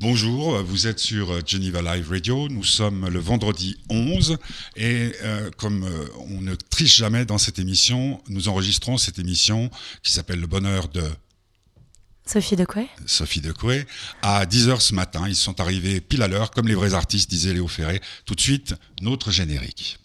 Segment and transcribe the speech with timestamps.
[0.00, 2.48] Bonjour, vous êtes sur Geneva Live Radio.
[2.48, 4.38] Nous sommes le vendredi 11
[4.76, 9.72] et euh, comme euh, on ne triche jamais dans cette émission, nous enregistrons cette émission
[10.04, 11.02] qui s'appelle Le bonheur de
[12.24, 12.86] Sophie Decoué.
[13.06, 13.88] Sophie Decoué
[14.22, 15.26] à 10h ce matin.
[15.26, 18.00] Ils sont arrivés pile à l'heure, comme les vrais artistes, disait Léo Ferré.
[18.24, 19.98] Tout de suite, notre générique.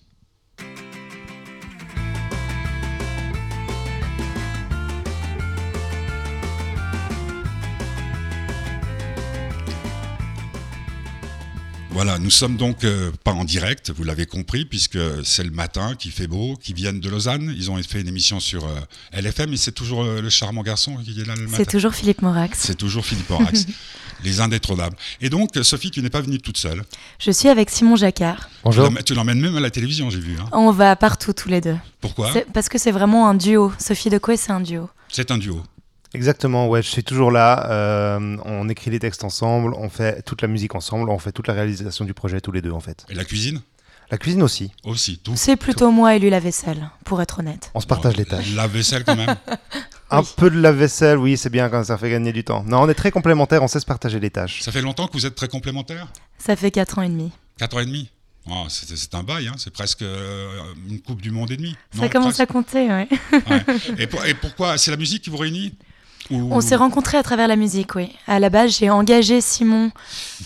[11.93, 15.93] Voilà, nous sommes donc euh, pas en direct, vous l'avez compris, puisque c'est le matin,
[15.93, 17.53] qui fait beau, qui viennent de Lausanne.
[17.55, 18.79] Ils ont fait une émission sur euh,
[19.21, 21.55] LFM et c'est toujours euh, le charmant garçon qui est là le matin.
[21.55, 22.59] C'est toujours Philippe Morax.
[22.59, 23.67] C'est toujours Philippe Morax,
[24.23, 24.97] les indétrônables.
[25.21, 26.83] Et donc, Sophie, tu n'es pas venue toute seule.
[27.19, 28.49] Je suis avec Simon Jacquard.
[28.63, 28.89] Bonjour.
[29.05, 30.35] Tu l'emmènes même à la télévision, j'ai vu.
[30.39, 30.49] Hein.
[30.51, 31.77] On va partout tous les deux.
[32.01, 32.33] Pourquoi?
[32.53, 33.71] Parce que c'est vraiment un duo.
[33.77, 34.89] Sophie Decoué, c'est un duo.
[35.09, 35.61] C'est un duo.
[36.13, 37.69] Exactement, ouais, je suis toujours là.
[37.71, 41.47] Euh, on écrit les textes ensemble, on fait toute la musique ensemble, on fait toute
[41.47, 43.05] la réalisation du projet tous les deux en fait.
[43.09, 43.61] Et la cuisine?
[44.11, 44.71] La cuisine aussi.
[44.83, 45.33] Aussi, tout.
[45.35, 47.71] C'est plutôt moi et lui la vaisselle, pour être honnête.
[47.73, 48.53] On se partage les tâches.
[48.53, 49.35] La vaisselle quand même
[50.11, 52.63] Un peu de la vaisselle, oui, c'est bien quand ça fait gagner du temps.
[52.67, 54.61] Non, on est très complémentaires, on sait se partager les tâches.
[54.61, 56.07] Ça fait longtemps que vous êtes très complémentaires?
[56.37, 57.31] Ça fait 4 ans et demi.
[57.57, 58.11] 4 ans et demi?
[58.47, 59.53] Oh, c'est un bail, hein.
[59.57, 61.75] c'est presque euh, une Coupe du Monde et demi.
[61.97, 63.07] Ça commence à compter, ouais.
[63.31, 63.63] ouais.
[63.97, 64.77] Et, pour, et pourquoi?
[64.77, 65.73] C'est la musique qui vous réunit?
[66.31, 68.15] On s'est rencontrés à travers la musique, oui.
[68.27, 69.91] À la base, j'ai engagé Simon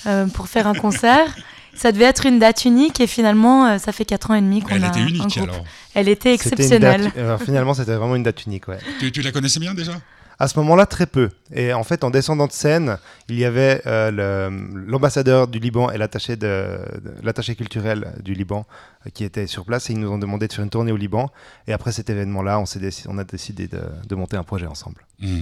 [0.06, 1.36] euh, pour faire un concert.
[1.75, 4.61] ça devait être une date unique et finalement, euh, ça fait 4 ans et demi
[4.61, 4.75] qu'on a.
[4.75, 5.64] Elle était unique alors.
[5.94, 7.11] Elle était exceptionnelle.
[7.44, 8.80] finalement, c'était vraiment une date unique, ouais.
[9.00, 9.94] Tu, la connaissais bien déjà?
[10.39, 11.30] À ce moment-là, très peu.
[11.52, 14.52] Et en fait, en descendant de scène, il y avait euh,
[14.86, 18.67] l'ambassadeur du Liban et l'attaché culturel du Liban
[19.16, 21.31] qui étaient sur place et ils nous ont demandé de faire une tournée au Liban.
[21.66, 22.66] Et après cet événement-là, on,
[23.08, 25.02] on, a décidé de, monter un projet ensemble.
[25.20, 25.42] Mmh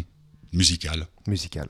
[0.53, 1.07] musical.
[1.27, 1.69] Musical.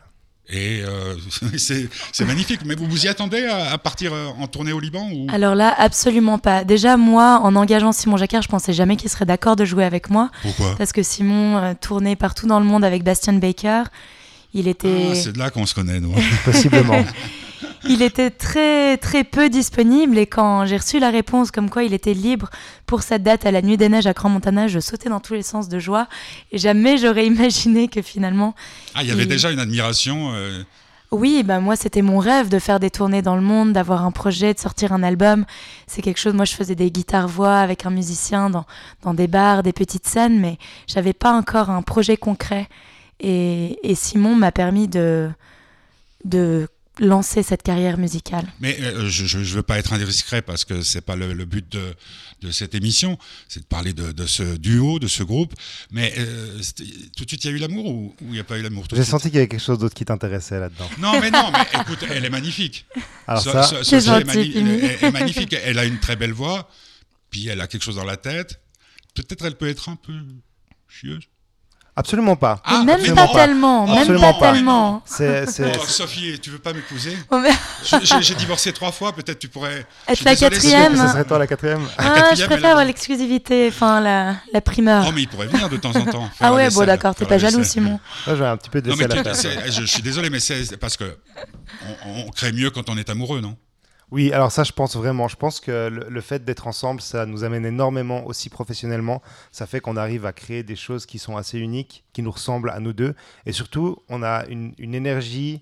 [0.49, 1.15] Et euh,
[1.57, 2.61] c'est magnifique.
[2.65, 5.27] Mais vous vous y attendez à, partir euh, en tournée au Liban ou...
[5.31, 6.63] Alors là, absolument pas.
[6.63, 10.09] Déjà, moi, en engageant Simon Jacquard, je pensais jamais qu'il serait d'accord de jouer avec
[10.09, 10.29] moi.
[10.41, 10.75] Pourquoi?
[10.77, 13.83] Parce que Simon euh, tournait partout dans le monde avec Bastian Baker.
[14.53, 15.07] Il était.
[15.11, 16.13] Ah, c'est de là qu'on se connaît, nous.
[16.45, 17.03] Possiblement.
[17.87, 21.93] il était très très peu disponible et quand j'ai reçu la réponse comme quoi il
[21.93, 22.49] était libre
[22.85, 25.33] pour cette date à la Nuit des Neiges à Grand Montana, je sautais dans tous
[25.33, 26.07] les sens de joie
[26.51, 28.55] et jamais j'aurais imaginé que finalement...
[28.93, 30.63] Ah, il y avait déjà une admiration euh,
[31.11, 34.11] Oui, bah moi c'était mon rêve de faire des tournées dans le monde, d'avoir un
[34.11, 35.45] projet, de sortir un album.
[35.87, 38.65] C'est quelque chose, moi je faisais des guitares-voix avec un musicien dans,
[39.03, 40.57] dans des bars, des petites scènes, mais
[40.87, 42.67] j'avais pas encore un projet concret.
[43.21, 45.29] Et, et Simon m'a permis de,
[46.25, 46.67] de
[46.99, 48.45] lancer cette carrière musicale?
[48.59, 51.95] Mais euh, je ne veux pas être indiscret parce que c'est pas le, but de,
[52.41, 53.17] de, cette émission,
[53.47, 55.53] c'est de parler de, de, ce duo, de ce groupe.
[55.91, 56.59] Mais euh,
[57.15, 58.85] tout de suite, il y a eu l'amour ou il n'y a pas eu l'amour
[58.93, 60.89] J'ai senti qu'il y avait quelque chose d'autre qui t'intéressait là-dedans.
[60.99, 62.85] Non, mais non, mais écoute, elle est magnifique.
[63.27, 65.53] Alors ça, elle, est magnifique.
[65.65, 66.69] Elle a une très belle voix,
[67.29, 68.59] puis elle a quelque chose dans la tête.
[69.15, 70.13] Peut-être elle peut être un peu
[70.87, 71.23] chieuse.
[71.97, 72.61] Absolument pas.
[72.65, 75.01] Ah, même pas, tellement, même pas, tellement.
[75.05, 77.41] C'est, oh, Sophie, tu veux pas m'épouser oh,
[78.19, 79.85] J'ai divorcé trois fois, peut-être tu pourrais.
[80.07, 80.97] Être la quatrième.
[80.97, 81.87] Ce serait toi la quatrième.
[81.97, 85.05] Ah, je préfère avoir l'exclusivité, enfin la, la, primeur.
[85.07, 86.29] Oh, mais il pourrait venir de temps en temps.
[86.41, 87.99] ah ouais, bon d'accord, t'es pas jaloux, Simon.
[88.27, 91.17] Moi, j'ai un petit peu de non, je, suis désolé, mais c'est parce que
[92.05, 93.55] on crée mieux quand on est amoureux, non?
[94.11, 95.27] Oui, alors ça, je pense vraiment.
[95.27, 99.21] Je pense que le, fait d'être ensemble, ça nous amène énormément aussi professionnellement.
[99.51, 102.69] Ça fait qu'on arrive à créer des choses qui sont assez uniques, qui nous ressemblent
[102.69, 103.15] à nous deux.
[103.45, 105.59] Et surtout, on a une, énergie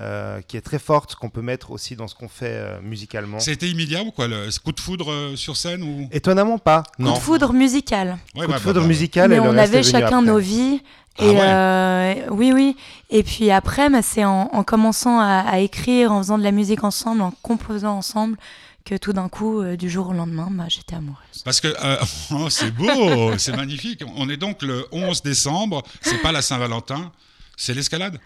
[0.00, 3.38] euh, qui est très forte qu'on peut mettre aussi dans ce qu'on fait euh, musicalement.
[3.40, 6.08] C'était immédiat ou quoi le coup de foudre euh, sur scène ou?
[6.12, 6.82] Étonnamment pas.
[6.96, 8.18] Coup de foudre musical.
[8.34, 9.28] coup de foudre musical.
[9.30, 10.80] Mais on avait chacun nos vies
[11.18, 12.76] ah et euh, oui, oui.
[13.10, 17.22] Et puis après, bah, c'est en, commençant à, écrire, en faisant de la musique ensemble,
[17.22, 18.36] en composant ensemble,
[18.84, 21.42] que tout d'un coup, euh, du jour au lendemain, bah, j'étais amoureuse.
[21.44, 21.96] Parce que euh,
[22.32, 24.02] oh, c'est beau, c'est magnifique.
[24.16, 27.12] On est donc le 11 décembre, c'est pas la Saint-Valentin,
[27.56, 28.18] c'est l'escalade?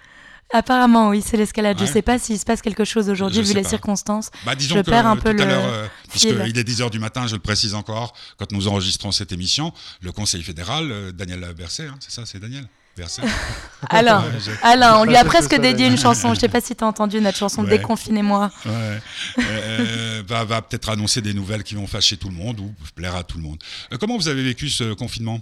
[0.53, 1.77] Apparemment, oui, c'est l'escalade.
[1.79, 4.31] Je ne sais pas s'il se passe quelque chose aujourd'hui vu les circonstances.
[4.45, 7.27] Bah, disons je que, perds un peu tout à l'heure, puisqu'il est 10h du matin,
[7.27, 11.97] je le précise encore, quand nous enregistrons cette émission, le Conseil fédéral, Daniel Berset, hein,
[12.01, 12.67] c'est ça, c'est Daniel
[13.91, 14.25] Alain,
[14.63, 16.29] Alain, on lui a presque dédié une chanson.
[16.29, 18.51] Je ne sais pas si tu as entendu notre chanson Déconfinez-moi.
[18.65, 19.01] Ouais.
[19.39, 23.15] Euh, va, va peut-être annoncer des nouvelles qui vont fâcher tout le monde ou plaire
[23.15, 23.59] à tout le monde.
[23.93, 25.41] Euh, comment vous avez vécu ce confinement?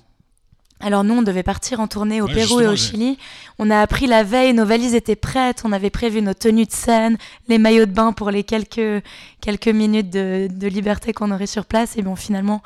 [0.80, 3.16] Alors nous, on devait partir en tournée au Pérou et au Chili.
[3.58, 6.72] On a appris la veille, nos valises étaient prêtes, on avait prévu nos tenues de
[6.72, 7.16] scène,
[7.48, 9.02] les maillots de bain pour les quelques,
[9.40, 11.96] quelques minutes de, de liberté qu'on aurait sur place.
[11.96, 12.60] Et bon, finalement,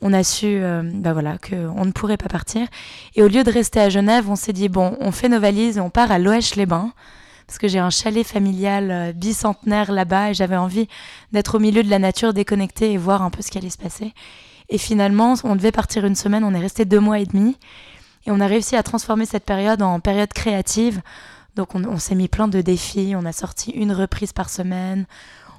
[0.00, 2.66] on a su euh, bah voilà, qu'on ne pourrait pas partir.
[3.16, 5.78] Et au lieu de rester à Genève, on s'est dit, bon, on fait nos valises
[5.78, 6.92] et on part à Loèche-les-Bains
[7.46, 10.86] parce que j'ai un chalet familial euh, bicentenaire là-bas et j'avais envie
[11.32, 13.78] d'être au milieu de la nature, déconnectée et voir un peu ce qui allait se
[13.78, 14.12] passer.
[14.70, 17.56] Et finalement, on devait partir une semaine, on est resté deux mois et demi.
[18.26, 21.00] Et on a réussi à transformer cette période en période créative.
[21.56, 25.06] Donc on, on s'est mis plein de défis, on a sorti une reprise par semaine,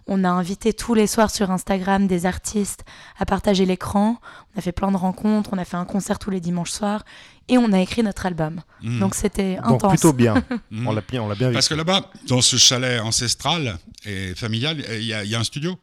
[0.07, 2.83] on a invité tous les soirs sur Instagram des artistes
[3.19, 4.17] à partager l'écran.
[4.56, 7.03] On a fait plein de rencontres, on a fait un concert tous les dimanches soirs
[7.47, 8.61] et on a écrit notre album.
[8.81, 9.00] Mhm.
[9.00, 9.91] Donc c'était Donc intense.
[9.94, 10.35] plutôt bien.
[10.71, 10.88] Mhm.
[10.88, 11.53] on l'a bien, on l'a bien vu.
[11.53, 15.39] Parce que là-bas, dans ce chalet ancestral et familial, il y, a- il y a
[15.39, 15.75] un studio?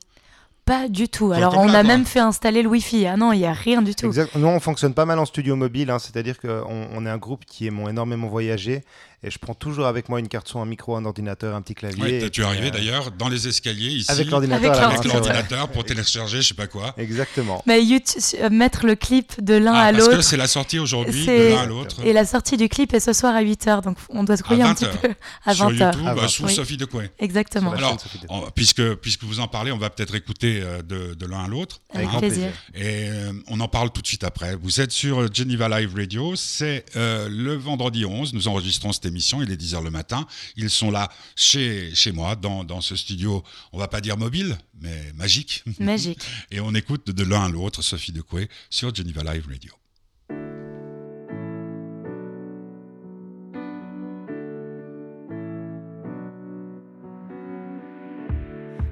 [0.67, 1.31] Pas du tout.
[1.31, 3.07] Alors on a même fait installer le Wi-Fi.
[3.07, 4.07] Ah non, il y a rien du tout.
[4.07, 4.35] Exact.
[4.35, 7.45] Nous, on fonctionne pas mal en studio mobile, hein, c'est-à-dire qu'on on est un groupe
[7.45, 8.83] qui aime énormément voyager
[9.23, 11.75] et je prends toujours avec moi une carte son, un micro, un ordinateur, un petit
[11.75, 12.03] clavier.
[12.23, 14.11] Ouais, tu es arrivé euh, d'ailleurs dans les escaliers ici.
[14.11, 16.95] Avec l'ordinateur Avec l'ordinateur pour télécharger, je sais pas quoi.
[16.99, 17.63] Exactement.
[17.67, 20.23] Mais YouTube- euh, mettre le clip de l'un Ah, à parce que l'autre.
[20.25, 21.97] c'est la sortie aujourd'hui de l'un à l'autre.
[22.05, 24.63] Et la sortie du clip est ce soir à 8h, donc on doit se grouiller
[24.63, 25.15] un 20 petit peu
[25.45, 25.73] à Sur 20h.
[25.73, 26.29] YouTube, À euh, 20.
[26.29, 26.55] sous Oui.
[26.55, 27.11] Sophie Decoué.
[27.19, 27.71] Exactement.
[27.71, 27.97] Sur Alors.
[28.29, 31.49] En- puisque, puisque vous en parlez, on va peut-être écouter euh, de, de l'un à
[31.49, 31.81] l'autre.
[31.95, 32.49] Avec grand plaisir.
[32.75, 34.57] Et euh, on en parle tout de suite après.
[34.57, 36.35] Vous êtes sur Geneva Live Radio.
[36.37, 38.35] C'est euh, le vendredi 11.
[38.35, 39.43] Nous enregistrons cette émission.
[39.43, 40.27] Il est 10h le matin.
[40.57, 43.43] Ils sont là chez, chez moi, dans, dans ce studio,
[43.73, 45.65] on va pas dire mobile, mais magique.
[45.79, 46.21] Magique.
[46.51, 49.73] Et on écoute de l'un à l'autre Sophie Decoué sur Geneva Live Radio.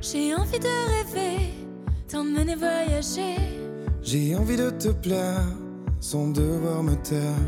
[0.00, 1.50] J'ai envie de rêver,
[2.08, 3.36] t'emmener voyager.
[4.02, 5.46] J'ai envie de te plaire
[5.98, 7.40] sans devoir me taire.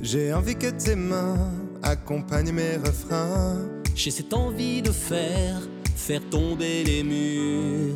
[0.00, 3.58] J'ai envie que tes mains accompagnent mes refrains.
[3.94, 5.60] J'ai cette envie de faire,
[5.96, 7.94] faire tomber les murs.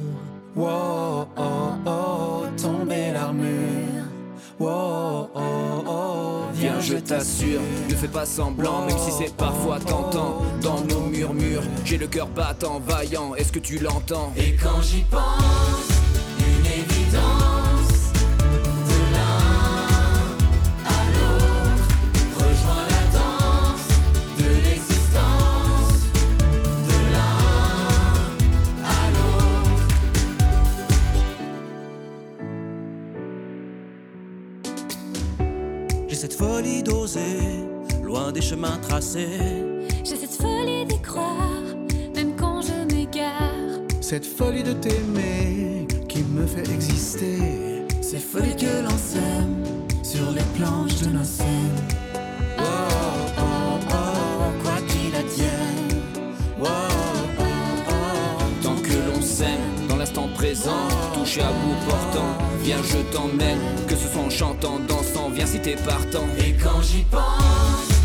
[0.54, 1.42] Wow, oh,
[1.86, 4.04] oh, tomber l'armure.
[4.58, 7.60] Wow, oh, oh, Viens, je t'assure,
[7.90, 10.42] ne fais pas semblant, même si c'est parfois tentant.
[10.62, 14.32] Dans nos murmures, j'ai le cœur battant, vaillant, est-ce que tu l'entends?
[14.38, 15.88] Et quand j'y pense,
[38.50, 39.64] chemins tracés.
[40.04, 41.64] J'ai cette folie d'y croire,
[42.14, 43.80] même quand je m'égare.
[44.00, 47.38] Cette folie de t'aimer qui me fait exister.
[48.00, 49.64] Ces folies que l'on sème
[50.04, 51.82] sur les planches de nos scènes.
[52.58, 53.42] Oh, oh,
[53.90, 56.02] oh, quoi qu'il advienne.
[56.60, 57.42] Oh, oh,
[57.88, 63.58] oh, Tant que l'on s'aime, dans l'instant présent, touché à bout portant, viens, je t'emmène,
[63.88, 66.26] que ce soit en chantant, dansant, viens si t'es partant.
[66.38, 67.95] Et quand j'y pense,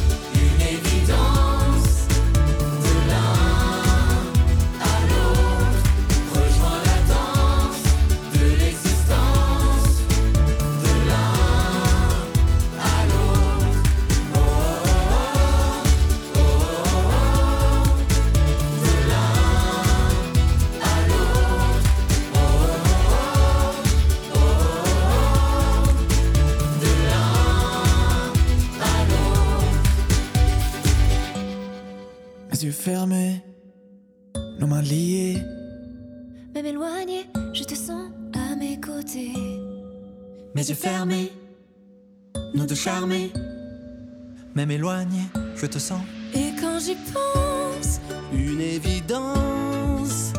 [44.62, 45.22] Même éloigné,
[45.56, 46.02] je te sens.
[46.36, 48.00] Et quand j'y pense,
[48.32, 50.34] Une évidence.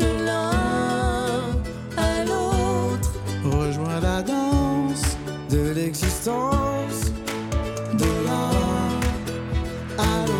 [0.00, 0.50] de l'un
[1.96, 3.12] à l'autre,
[3.44, 5.16] Rejoins la danse
[5.48, 7.12] de l'existence.
[7.94, 8.50] De l'un
[9.96, 10.37] à l'autre.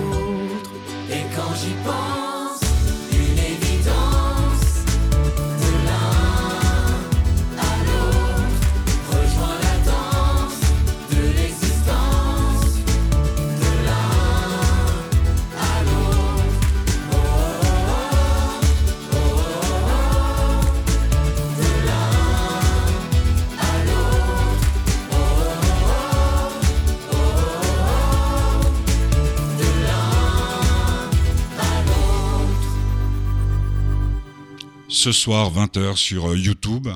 [34.99, 36.89] Ce soir, 20h sur euh, YouTube,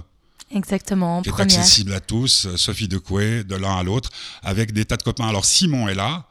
[0.50, 1.56] Exactement, en qui est première.
[1.60, 4.10] accessible à tous, euh, Sophie Decoué, de l'un à l'autre,
[4.42, 5.28] avec des tas de copains.
[5.28, 6.26] Alors Simon est là.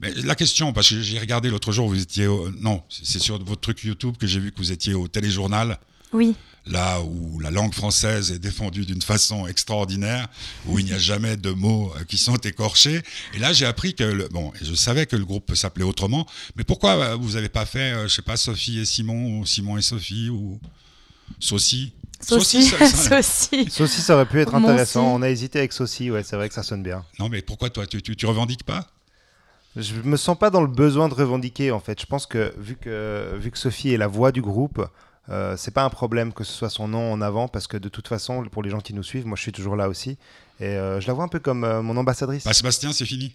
[0.00, 2.50] Mais la question, parce que j'ai regardé l'autre jour, vous étiez au...
[2.60, 5.78] Non, c'est sur votre truc YouTube que j'ai vu que vous étiez au téléjournal.
[6.12, 6.34] Oui.
[6.66, 10.26] Là où la langue française est défendue d'une façon extraordinaire,
[10.66, 13.00] où il n'y a jamais de mots euh, qui sont écorchés.
[13.34, 16.26] Et là, j'ai appris que, le, bon, je savais que le groupe s'appelait autrement,
[16.56, 19.82] mais pourquoi vous n'avez pas fait, je sais pas, Sophie et Simon, ou Simon et
[19.82, 20.58] Sophie, ou
[21.40, 24.00] Saucy Saucy, ça- ça- Saucy.
[24.00, 25.12] Ça aurait pu être intéressant.
[25.14, 27.04] On a hésité avec Saucy, ouais, c'est vrai que ça sonne bien.
[27.18, 28.86] Non, mais pourquoi toi, tu, tu, tu revendiques pas?
[29.74, 32.00] Je me sens pas dans le besoin de revendiquer en fait.
[32.00, 34.86] Je pense que vu que, vu que Sophie est la voix du groupe,
[35.30, 37.88] euh, c'est pas un problème que ce soit son nom en avant parce que de
[37.88, 40.18] toute façon, pour les gens qui nous suivent, moi je suis toujours là aussi.
[40.60, 42.44] Et euh, je la vois un peu comme euh, mon ambassadrice.
[42.44, 43.34] Bah, Sébastien, c'est fini.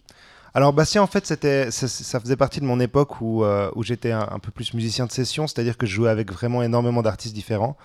[0.57, 4.39] Alors Bastien, en fait, ça, faisait partie de mon époque où, euh, j'étais un, un
[4.39, 7.77] peu plus musicien de session, c'est-à-dire que je jouais avec vraiment énormément d'artistes différents.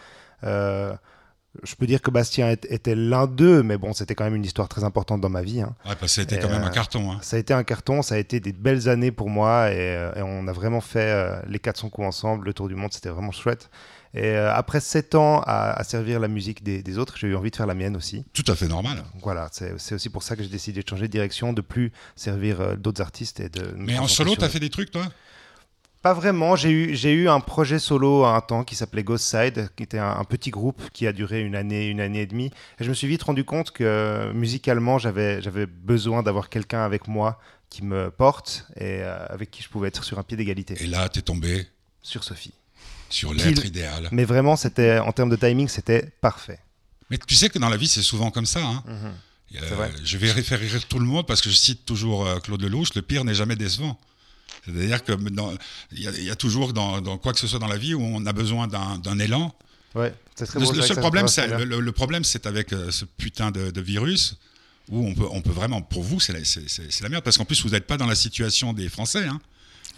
[0.43, 0.95] Euh,
[1.63, 4.69] je peux dire que Bastien était l'un d'eux, mais bon, c'était quand même une histoire
[4.69, 5.61] très importante dans ma vie.
[5.61, 5.75] hein.
[5.85, 7.13] Ouais, parce que c'était Et, quand même un euh, carton.
[7.13, 7.19] Hein.
[7.23, 10.15] Ça a été un carton, ça a été des belles années pour moi et, euh,
[10.17, 13.11] et on a vraiment fait euh, les 400 coups ensemble, le tour du monde, c'était
[13.11, 13.71] vraiment chouette.
[14.15, 17.51] Et après 7 ans à, à servir la musique des, des autres, j'ai eu envie
[17.51, 18.25] de faire la mienne aussi.
[18.35, 18.97] Tout à fait normal.
[19.15, 21.93] Donc voilà, c'est aussi pour ça que j'ai décidé de changer de direction, de plus
[22.15, 23.75] servir d'autres artistes et de.
[23.77, 25.07] Mais en solo, t'as fait des trucs, toi?
[26.03, 26.57] Pas vraiment.
[26.57, 29.85] J'ai eu, j'ai eu un projet solo à un temps qui s'appelait Ghost Side, qui
[29.85, 32.51] était un, un petit groupe qui a duré une année, une année et demie.
[32.81, 37.07] Et je me suis vite rendu compte que musicalement, j'avais, j'avais besoin d'avoir quelqu'un avec
[37.09, 37.39] moi
[37.71, 40.75] qui me porte et euh, avec qui je pouvais être sur un pied d'égalité.
[40.81, 41.67] Et là, t'es tombé
[42.03, 42.53] Sur Sophie.
[43.09, 44.09] sur l'être idéal.
[44.11, 46.59] Mais vraiment, c'était, en termes de timing, c'était parfait.
[47.11, 48.61] Mais tu sais que dans la vie, c'est souvent comme ça.
[48.61, 48.83] hein.
[48.89, 49.91] Euh, C'est vrai.
[50.03, 52.95] je vais faire rire tout le monde parce que je cite toujours euh, Claude Lelouch,
[52.95, 53.99] le pire n'est jamais décevant.
[54.65, 55.53] C'est-à-dire que dans-
[55.93, 57.77] il y, a- il y a toujours dans, dans quoi que ce soit dans la
[57.79, 59.55] vie où on a besoin d'un élan.
[59.95, 63.05] Ouais, c'est très Le, beau, le seul problème, c'est le, problème, c'est avec euh, ce
[63.05, 64.37] putain de, de virus
[64.89, 67.71] où on peut, on peut vraiment, pour vous, c'est la, merde parce qu'en plus, vous
[67.71, 69.27] n'êtes pas dans la situation des Français.
[69.27, 69.41] hein.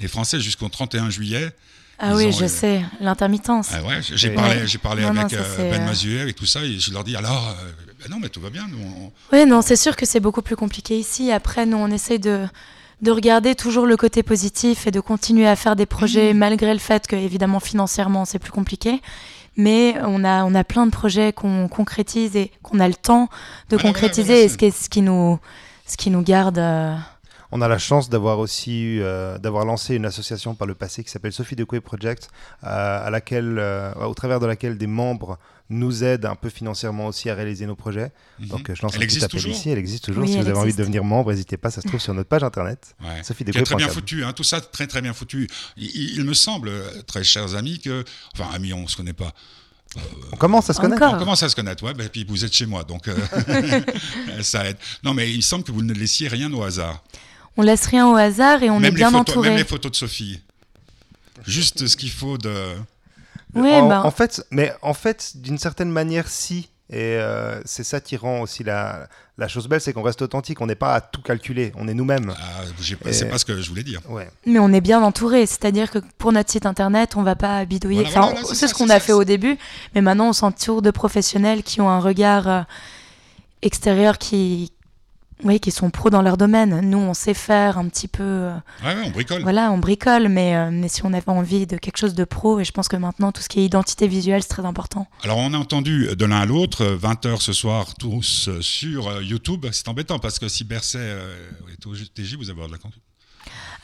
[0.01, 1.51] Les Français, jusqu'au 31 juillet.
[1.99, 3.69] Ah oui, ont, je euh, sais, l'intermittence.
[3.73, 6.47] Ah ouais, j'ai parlé, j'ai parlé Non, non, avec ça, euh, Ben Mazuet, avec tout
[6.47, 8.67] ça, et je leur dis alors, euh, ben non, mais tout va bien.
[8.69, 11.31] Nous, on- Oui, non, c'est sûr que c'est beaucoup plus compliqué ici.
[11.31, 12.47] Après, nous, on essaye de,
[13.03, 16.79] de regarder toujours le côté positif et de continuer à faire des projets, malgré le
[16.79, 19.01] fait que, évidemment, financièrement, c'est plus compliqué.
[19.57, 23.29] Mais on a, on a plein de projets qu'on concrétise et qu'on a le temps
[23.71, 25.39] de concrétiser, et ce qui, est- ce qui nous,
[25.87, 26.59] ce qui nous garde.
[26.59, 26.95] euh,
[27.53, 31.05] On a la chance d'avoir aussi eu, euh, d'avoir lancé une association par le passé
[31.05, 32.31] qui s'appelle Sophie Decoué Project,
[32.65, 35.39] euh, à laquelle, euh, au travers de laquelle des membres
[35.71, 38.13] nous aident un peu financièrement aussi à réaliser nos projets.
[38.39, 38.49] Mhm.
[38.49, 40.25] Donc euh, je lance Elle un petit existe appel toujours ici, elle existe toujours.
[40.25, 42.29] Oui, si vous avez envie de devenir membre, n'hésitez pas, ça se trouve sur notre
[42.29, 42.95] page internet.
[43.03, 43.23] Ouais.
[43.23, 45.49] Sophie très bien foutu, hein, tout ça très très bien foutu.
[45.77, 48.05] Il, me semble, euh, très chers amis, que.
[48.35, 49.33] Enfin, amis, on se connaît pas.
[50.33, 51.03] On commence à se connaître.
[51.03, 51.15] Encore.
[51.15, 53.17] On commence à se connaître, ouais, bah, puis vous êtes chez moi, donc euh,
[54.43, 54.77] ça aide.
[55.05, 57.03] Non, mais il semble que vous ne laissiez rien au hasard.
[57.57, 59.49] on laisse rien au hasard et on même, est bien photos, entouré.
[59.51, 60.41] même les photos de Sophie.
[61.47, 62.75] Juste ce qu'il faut de.
[63.55, 66.71] Oui, en, ben, en fait, mais en fait, d'une certaine manière, si.
[66.91, 69.09] Et euh, c'est ça qui rend aussi la,
[69.39, 70.61] la chose belle, c'est qu'on reste authentique.
[70.61, 71.73] On n'est pas à tout calculer.
[71.77, 72.35] On est nous-mêmes.
[72.39, 72.63] Ah,
[73.07, 74.01] Et- C'est pas ce que je voulais dire.
[74.11, 74.29] Ouais.
[74.45, 78.03] Mais on est bien entouré, c'est-à-dire que pour notre site internet, on va pas bidouiller.
[78.05, 79.57] Voilà, Enfin, voilà, on- c'est ce qu'on a fait au début,
[79.95, 82.61] mais maintenant on s'entoure de professionnels qui ont un regard euh,
[83.63, 84.71] extérieur qui,
[85.45, 86.81] oui, qui sont pros dans leur domaine.
[86.81, 89.43] Nous, on sait faire un petit peu, euh, Ouais, ouais, on bricole.
[89.43, 92.61] voilà, on bricole, mais, euh, mais si on avait envie de quelque chose de pro,
[92.61, 95.07] et je pense que maintenant tout ce qui est identité visuelle, c'est très important.
[95.23, 99.67] Alors, on a entendu de l'un à l'autre, 20h ce soir, tous euh, sur YouTube.
[99.73, 100.99] C'est embêtant parce que si Berset
[101.73, 103.03] est au TJ, vous avez de la conduite.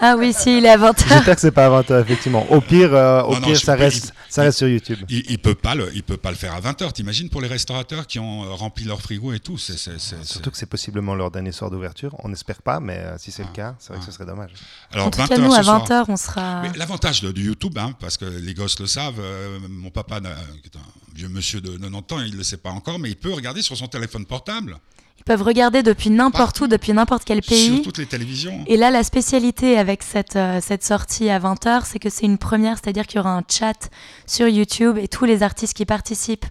[0.01, 1.09] Ah oui, si, il est à 20h.
[1.09, 2.51] J'espère que c'est pas à 20h, effectivement.
[2.51, 4.99] Au pire, euh, au Non, pire ça, peux- reste, il- ça reste sur YouTube.
[5.09, 6.93] Il, il peut pas le, il peut pas le faire à 20h.
[6.93, 9.59] T'imagines pour les restaurateurs qui ont euh, rempli leur frigo et tout.
[9.59, 12.15] Surtout que c'est possiblement leur dernier soir d'ouverture.
[12.25, 14.51] On n'espère pas, mais euh, si c'est le cas, c'est vrai que ce serait dommage.
[14.93, 15.85] Alors, en tout cas, 20h nous, à soir.
[15.87, 16.63] 20h, on sera...
[16.63, 20.21] Mais l'avantage de, du YouTube, hein, parce que les gosses le savent, euh, mon papa,
[20.21, 20.31] n'a-
[20.63, 23.11] qui est un vieux monsieur de 90 ans, il ne le sait pas encore, mais
[23.11, 24.77] il peut regarder sur son téléphone portable,
[25.21, 27.75] Ils peuvent regarder depuis n'importe où, depuis n'importe quel pays.
[27.77, 28.65] sur toutes les télévisions.
[28.67, 32.39] Et là, la spécialité avec cette, euh, cette sortie à 20h, c'est que c'est une
[32.39, 33.91] première, c'est-à-dire qu'il y aura un chat
[34.27, 36.47] sur YouTube et tous les artistes qui participent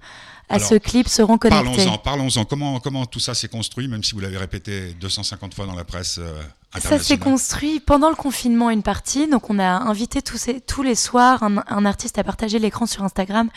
[0.50, 1.64] à Alors, ce clip seront connectés.
[1.76, 2.46] Parlons-en, parlons-en.
[2.46, 5.84] Comment, comment tout ça s'est construit, même si vous l'avez répété 250 fois dans la
[5.84, 6.42] presse euh,
[6.74, 9.28] Ça s'est internationale construit pendant le confinement, une partie.
[9.28, 12.86] Donc, on a invité tous, ces- tous les soirs un, un artiste à partager l'écran
[12.88, 13.50] sur Instagram.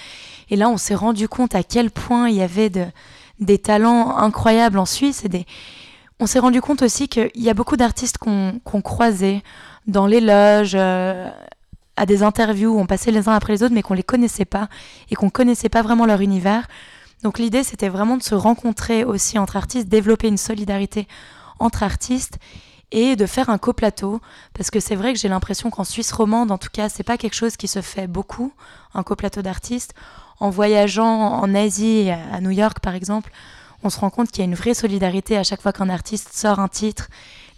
[0.50, 2.84] Et là, on s'est rendu compte à quel point il y avait de,
[3.44, 5.24] des talents incroyables en Suisse.
[5.24, 5.46] Et des...
[6.20, 9.42] On s'est rendu compte aussi qu'il y a beaucoup d'artistes qu'on croisait
[9.86, 11.30] dans les loges, euh,
[11.96, 14.44] à des interviews où on passait les uns après les autres, mais qu'on les connaissait
[14.44, 14.68] pas
[15.10, 16.66] et qu'on connaissait pas vraiment leur univers.
[17.22, 21.06] Donc l'idée, c'était vraiment de se rencontrer aussi entre artistes, développer une solidarité
[21.58, 22.38] entre artistes
[22.90, 24.20] et de faire un coplateau
[24.54, 27.16] parce que c'est vrai que j'ai l'impression qu'en Suisse romande en tout cas c'est pas
[27.16, 28.52] quelque chose qui se fait beaucoup
[28.92, 29.94] un coplateau d'artistes
[30.42, 33.30] en voyageant en Asie à New York par exemple
[33.84, 36.30] on se rend compte qu'il y a une vraie solidarité à chaque fois qu'un artiste
[36.34, 37.08] sort un titre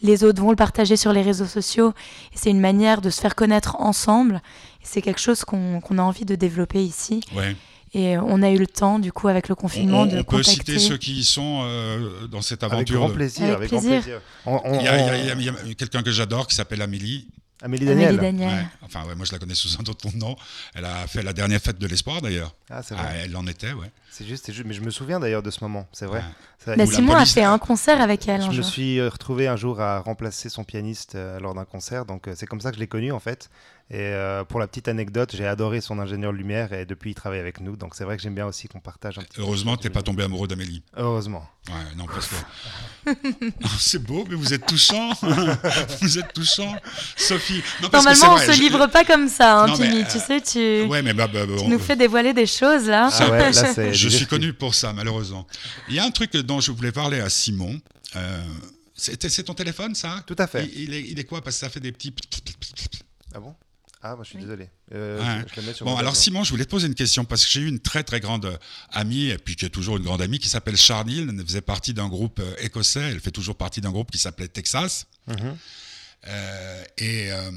[0.02, 1.92] les autres vont le partager sur les réseaux sociaux
[2.32, 4.42] et c'est une manière de se faire connaître ensemble
[4.82, 7.56] c'est quelque chose qu'on a envie de développer ici Ouais.
[7.94, 10.36] et on a eu le temps du coup avec le confinement On, de on peut
[10.38, 12.96] contacter citer ceux qui y sont euh, dans cette Avec aventure.
[12.98, 13.44] grand de- plaisir.
[13.44, 14.02] Avec Avec grand plaisir.
[14.02, 14.20] plaisir.
[14.46, 15.74] On- on- Il y a, il y a- on- il y a- il y a
[15.74, 17.28] quelqu'un que j'adore qui s'appelle Amélie.
[17.64, 18.48] Amélie Amélie Daniel.
[18.52, 18.66] Ouais.
[18.82, 20.36] Enfin, ouais, moi je la connais sous un autre nom.
[20.74, 22.54] Elle a fait la dernière fête de l'espoir d'ailleurs.
[22.70, 23.22] Ah, c'est Ah, vrai.
[23.24, 23.90] elle en était, ouais.
[24.10, 24.66] C'est juste, c'est juste.
[24.68, 25.88] Mais je me souviens d'ailleurs de ce moment.
[25.92, 26.18] C'est vrai.
[26.20, 26.24] Ouais.
[26.64, 27.52] Ça- Bah, Simon a fait là.
[27.52, 28.64] un concert avec elle un Je me jour.
[28.64, 32.46] suis retrouvé un jour à remplacer son pianiste euh, lors d'un concert, donc euh, c'est
[32.46, 33.48] comme ça que je l'ai connu en fait.
[33.90, 37.38] Et euh, pour la petite anecdote, j'ai adoré son ingénieur lumière et depuis il travaille
[37.38, 39.76] avec nous, donc c'est vrai que j'aime bien aussi qu'on partage un petit peu Heureusement,
[39.76, 40.82] t'es pas tombé amoureux d'Amélie.
[40.96, 41.46] Heureusement.
[41.68, 43.10] Ouais, non, parce que.
[43.78, 45.10] C'est beau, mais vous êtes touchant.
[46.00, 46.74] vous êtes touchant.
[47.16, 47.62] Sophie.
[47.82, 49.88] Non, parce que Normalement, on se vrai, je- livre pas comme ça, hein, Non, mais,
[49.90, 50.02] Timmy.
[50.02, 52.86] euh, Tu sais, tu, Ouais, mais bah, bah, tu on- nous fais dévoiler des choses
[52.86, 53.10] là.
[53.12, 53.92] Ah ouais, là c'est.
[53.92, 55.46] Je suis connu pour ça, malheureusement.
[55.90, 57.78] Il y a un truc dont je voulais parler à Simon.
[58.16, 58.42] Euh,
[58.94, 60.22] c'est c'est ton téléphone, ça?
[60.26, 60.64] Tout à fait.
[60.74, 61.42] il, il est, il est quoi?
[61.42, 62.14] Parce que ça fait des petits.
[63.34, 63.54] Ah bon?
[64.06, 64.68] Ah, bah, je suis désolé.
[64.92, 65.44] Euh, Ouais.
[65.48, 66.14] je, je le mets sur Bon, alors.
[66.14, 68.44] Simon, je voulais te poser une question parce que j'ai eu une très très grande
[68.44, 68.56] euh,
[68.90, 71.26] amie, et puis qui est toujours une grande amie, qui s'appelle Charnil.
[71.30, 73.00] Elle faisait partie d'un groupe euh, écossais.
[73.00, 75.06] Elle fait toujours partie d'un groupe qui s'appelait Texas.
[75.26, 75.56] Mhm.
[76.26, 77.50] Euh, et euh,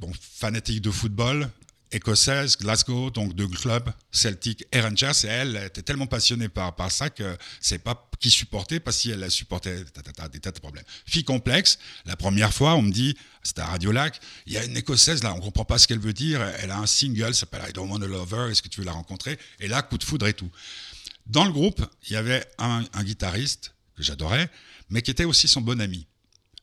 [0.00, 1.48] bon, fanatique de football,
[1.92, 5.12] écossaise, Glasgow, donc deux clubs, Celtic Rangers.
[5.24, 9.10] Et elle était tellement passionnée par, par ça que c'est pas qui supportait, parce si
[9.10, 10.84] elle supportait ta, ta, ta, des tas de problèmes.
[11.06, 14.64] Fille complexe, la première fois, on me dit, c'était à Radio Lac, il y a
[14.64, 16.42] une écossaise là, on comprend pas ce qu'elle veut dire.
[16.60, 18.92] Elle a un single, s'appelle I Don't Want a Lover, est-ce que tu veux la
[18.92, 19.38] rencontrer?
[19.58, 20.50] Et là, coup de foudre et tout.
[21.26, 24.50] Dans le groupe, il y avait un, un guitariste que j'adorais,
[24.90, 26.06] mais qui était aussi son bon ami.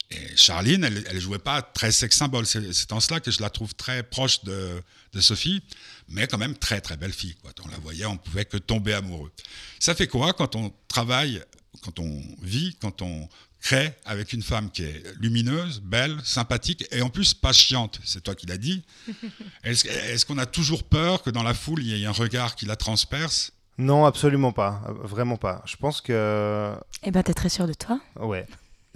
[0.09, 2.45] Et Charline, elle, elle jouait pas très sex symbole.
[2.45, 4.81] C'est en cela que je la trouve très proche de,
[5.13, 5.61] de Sophie,
[6.07, 7.35] mais quand même très très belle fille.
[7.41, 7.51] Quoi.
[7.65, 9.31] On la voyait, on pouvait que tomber amoureux.
[9.79, 11.43] Ça fait quoi quand on travaille,
[11.81, 13.27] quand on vit, quand on
[13.59, 17.99] crée avec une femme qui est lumineuse, belle, sympathique et en plus pas chiante?
[18.05, 18.85] C'est toi qui l'as dit.
[19.63, 22.65] Est-ce qu'on a toujours peur que dans la foule il y ait un regard qui
[22.65, 23.51] la transperce?
[23.77, 24.81] Non, absolument pas.
[25.03, 25.61] Vraiment pas.
[25.65, 26.73] Je pense que.
[27.03, 27.99] Eh ben, t'es très sûr de toi.
[28.15, 28.47] Ouais.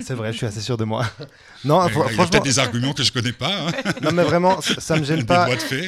[0.06, 1.06] C'est vrai, je suis assez sûr de moi.
[1.64, 3.52] Non, Il y fr- a franchement, peut-être des arguments que je connais pas.
[3.68, 3.72] hein.
[4.02, 5.46] non mais vraiment, ça, ça me gêne des pas.
[5.46, 5.88] boîtes fées.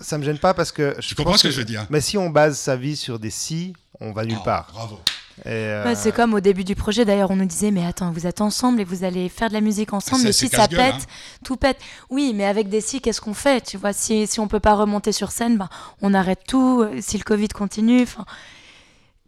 [0.00, 1.86] Ça me gêne pas parce que je Tu comprends pense ce que je veux dire?
[1.88, 4.70] Mais si on base sa vie sur des si, on va nulle Oh, part.
[4.74, 4.98] Bravo.
[5.44, 8.10] Et, euh, Ouais, c'est comme au début du projet, d'ailleurs, on nous disait, mais attends,
[8.10, 10.50] vous êtes ensemble et vous allez faire de la musique ensemble, C'est- mais c'est si
[10.50, 11.38] ça casse-gueule, pète, hein.
[11.44, 11.78] tout pète.
[12.10, 14.74] Oui, mais avec des si, qu'est-ce qu'on fait Tu vois, si, si on peut pas
[14.74, 15.68] remonter sur scène, ben,
[16.02, 16.84] on arrête tout.
[17.00, 18.24] Si le Covid continue, enfin,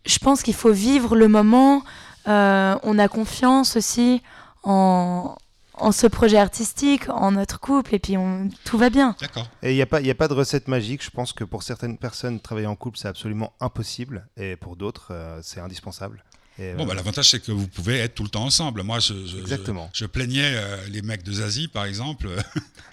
[0.05, 1.83] je pense qu'il faut vivre le moment.
[2.29, 4.23] Euh, on a confiance aussi
[4.65, 5.37] en,
[5.75, 9.15] en ce projet artistique, en notre couple, et puis on, tout va bien.
[9.21, 9.49] D'accord.
[9.63, 11.05] Et il n'y a, pas- y a pas de recette magique.
[11.05, 14.27] Je pense que pour certaines personnes, travailler en couple, c'est absolument impossible.
[14.37, 16.25] Et pour d'autres, euh, c'est indispensable.
[16.59, 18.83] Et, Bon, euh, bah, l'avantage, c'est que vous pouvez être tout le temps ensemble.
[18.83, 19.91] Moi, je, je- Exactement.
[19.93, 22.29] je, je plaignais euh, les mecs de Zazie, par exemple.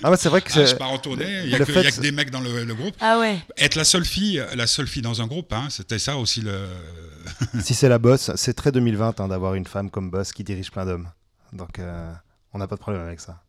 [0.04, 2.02] Ah, ouais, c'est vrai que Ah, je pars en tournée, il n'y a, que- a
[2.02, 2.96] des mecs dans le, le groupe.
[3.00, 3.40] Ah ouais.
[3.58, 6.68] Être la seule fille, la seule fille dans un groupe, hein, c'était ça aussi le.
[7.62, 10.70] si c'est la boss, c'est très 2020 hein, d'avoir une femme comme boss qui dirige
[10.72, 11.10] plein d'hommes.
[11.54, 12.12] Donc, euh,
[12.52, 13.42] on n'a pas de problème avec ça.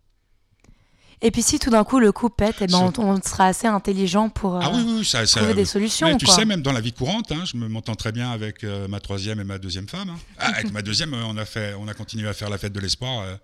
[1.22, 4.28] Et puis si tout d'un coup le coup pète, eh ben, on, sera assez intelligent
[4.28, 5.24] pour euh, Ah oui, oui, oui, ça.
[5.26, 6.06] ça- trouver des solutions.
[6.08, 6.34] Mais tu quoi.
[6.34, 9.00] sais, même dans la vie courante, hein, je me m'entends très bien avec euh, ma
[9.00, 10.10] troisième et ma deuxième femme.
[10.10, 10.18] hein.
[10.38, 12.72] Ah, avec ma deuxième, euh, on a, fait, on a continué à faire la fête
[12.72, 13.36] de l'espoir, euh,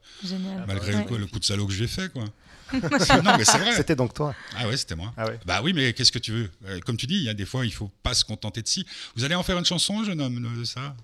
[0.67, 1.07] malgré Ouais.
[1.11, 2.13] le, le coup de salaud que je lui ai fait.
[2.13, 2.25] Quoi.
[2.73, 3.75] non, mais c'est vrai.
[3.75, 4.35] C'était donc toi.
[4.57, 5.13] Ah ouais, c'était moi.
[5.17, 5.41] Ah ouais.
[5.47, 6.51] Bah oui, mais qu'est-ce que tu veux
[6.87, 8.87] Comme tu dis, il y a des fois, il faut pas se contenter de si.
[9.17, 10.95] Vous allez en faire une chanson, jeune homme, de ça?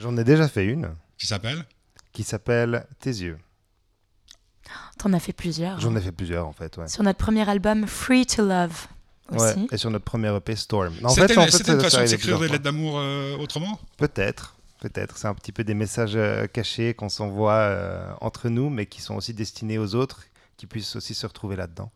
[0.00, 0.88] J'en ai déjà fait une
[1.18, 1.64] Qui s'appelle?
[2.12, 3.38] Qui s'appelle Tes yeux.
[4.98, 5.80] T'en as fait plusieurs.
[5.80, 6.76] J'en ai fait plusieurs en fait.
[6.76, 6.88] Ouais.
[6.88, 8.86] Sur notre premier album, Free to Love.
[9.34, 9.44] Aussi.
[9.44, 10.94] Ouais, et sur notre premier EP Storm.
[11.02, 12.98] En fait, en une, fait, c'était une façon de arrivait s'écrire plusieurs des lettres d'amour
[12.98, 13.80] euh, autrement?
[13.96, 15.18] Peut-être, peut-être.
[15.18, 19.00] C'est un petit peu des messages euh, cachés qu'on s'envoie euh, entre nous, mais qui
[19.00, 20.22] sont aussi destinés aux autres,
[20.56, 21.90] qui puissent aussi se retrouver là-dedans.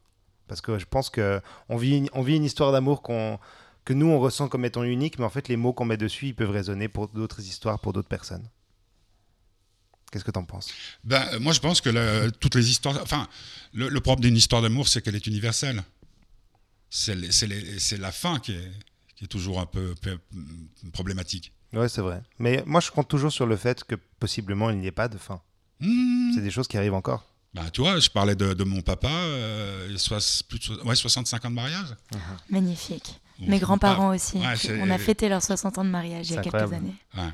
[0.49, 3.39] Parce que je pense que on vit une, on vit une histoire d'amour qu'on
[3.85, 6.27] que nous on ressent comme étant unique, mais en fait les mots qu'on met dessus,
[6.27, 8.45] ils peuvent résonner pour d'autres histoires, pour d'autres personnes.
[10.11, 10.71] Qu'est-ce que t'en penses?
[11.05, 12.99] Ben, euh, Moi, je pense que la- toutes les histoires.
[13.03, 13.29] Enfin,
[13.73, 15.83] le, le propre d'une histoire d'amour, c'est qu'elle est universelle.
[16.89, 17.15] C'est
[17.99, 18.73] la fin qui est,
[19.17, 20.19] qui est toujours un peu, peu-
[20.93, 21.53] problématique.
[21.73, 22.21] Ouais, c'est vrai.
[22.41, 25.17] Mais moi je compte toujours sur le fait que possiblement il n'y ait pas de
[25.19, 25.41] fin.
[25.79, 26.33] Hmm.
[26.35, 27.25] C'est des choses qui arrivent encore.
[27.55, 30.19] Ben, tu vois, je parlais de, de mon papa, euh, soix-
[30.49, 31.95] plus de so- ouais, 65 ans de mariage.
[32.49, 33.21] Magnifique.
[33.39, 34.39] Bon, Mes grands-parents aussi.
[34.39, 36.75] Ouais, On a fêté leurs 60 ans de mariage il y a quelques incroyable.
[36.87, 36.97] années.
[37.17, 37.33] Ouais.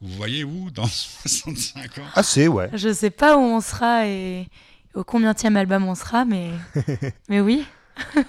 [0.00, 0.86] Vous voyez où dans
[1.26, 2.02] 65 ans?
[2.14, 2.70] Assez, ouais.
[2.74, 4.48] Je sais pas où on sera et
[4.94, 6.50] au combienième album on sera, mais,
[7.28, 7.64] mais oui.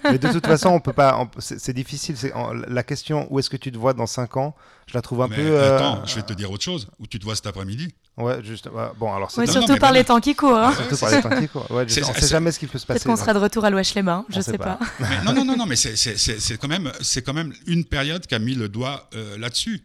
[0.03, 1.15] Mais de toute façon, on peut pas.
[1.19, 2.15] on- C'est c'est difficile.
[2.67, 4.55] La question où est-ce que tu te vois dans 5 ans,
[4.87, 5.41] je la trouve un Mais peu.
[5.43, 6.87] euh, Attends, je vais te dire autre chose.
[6.99, 7.93] Où tu te vois cet après-midi?
[8.17, 8.65] Ouais, juste.
[8.65, 10.57] ouais, bon, alors c'est Ouais, surtout non, mais par les temps qui courent.
[10.57, 10.73] hein.
[10.75, 11.69] surtout par les temps qui courent.
[11.69, 12.97] Ouais, je- on c'est- sait jamais ce qui peut se passer.
[13.01, 14.77] Peut-être qu'on sera de retour à l'Ouest-les-Bains, je On sais sait pas.
[14.77, 14.79] pas.
[15.01, 17.53] Mais non, non, non, non, mais c'est- c'est c'est- c'est quand, même- c'est quand même
[17.67, 19.83] une période qui a mis le doigt euh, là-dessus.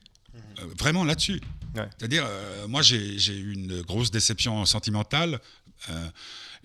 [0.61, 1.41] Euh, vraiment là-dessus.
[1.75, 1.89] Ouais.
[1.99, 5.41] C'est-à-dire, euh, moi, j'ai eu une grosse déception sentimentale.
[5.91, 6.09] euh,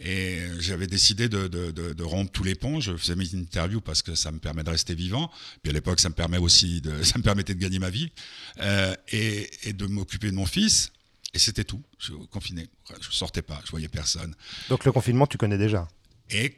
[0.02, 2.80] et j'avais décidé de, de- de- de rompre tous les ponts.
[2.80, 5.30] Je faisais mes interviews parce que ça me permet de rester vivant.
[5.62, 8.10] Puis à l'époque, ça me permet aussi de, ça me permettait de gagner ma vie
[8.62, 10.92] euh, et, et de m'occuper de mon fils.
[11.34, 11.84] Et c'était tout.
[12.00, 12.70] Je confiné.
[13.02, 13.60] Je sortais pas.
[13.66, 14.34] Je voyais personne.
[14.70, 15.86] Donc le confinement, tu connais déjà.
[16.30, 16.58] Et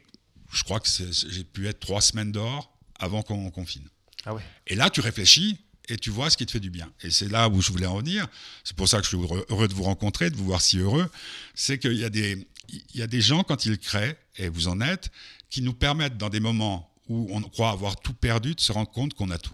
[0.52, 3.88] je crois que j'ai pu être trois semaines dehors avant qu'on confine.
[4.24, 4.42] Ah ouais.
[4.68, 6.90] Et là, tu réfléchis et tu vois ce qui te fait du bien.
[7.02, 8.26] Et c'est là où je voulais en venir.
[8.64, 9.18] C'est pour ça que je suis
[9.50, 11.08] heureux, de vous rencontrer, de vous voir si heureux.
[11.54, 14.68] C'est qu'il y, a des- il y a des gens, quand ils créent, et vous
[14.68, 15.10] en êtes,
[15.50, 18.90] qui nous permettent, dans des moments où on croit avoir tout perdu, de se rendre
[18.90, 19.52] compte qu'on a tout.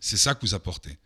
[0.00, 0.96] C'est ça que vous apportez.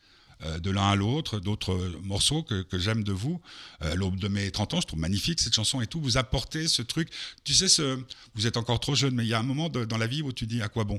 [0.43, 3.43] Euh, de l'un à l'autre, d'autres morceaux que, que j'aime de vous.
[3.83, 6.01] Euh, L'aube de mes 30 ans, je trouve magnifique cette chanson et tout.
[6.01, 7.11] Vous apportez ce truc.
[7.45, 8.03] Tu sais, ce,
[8.35, 10.33] vous êtes encore trop jeune, mais il y a un moment dans la vie où
[10.33, 10.99] tu dis à quoi bon?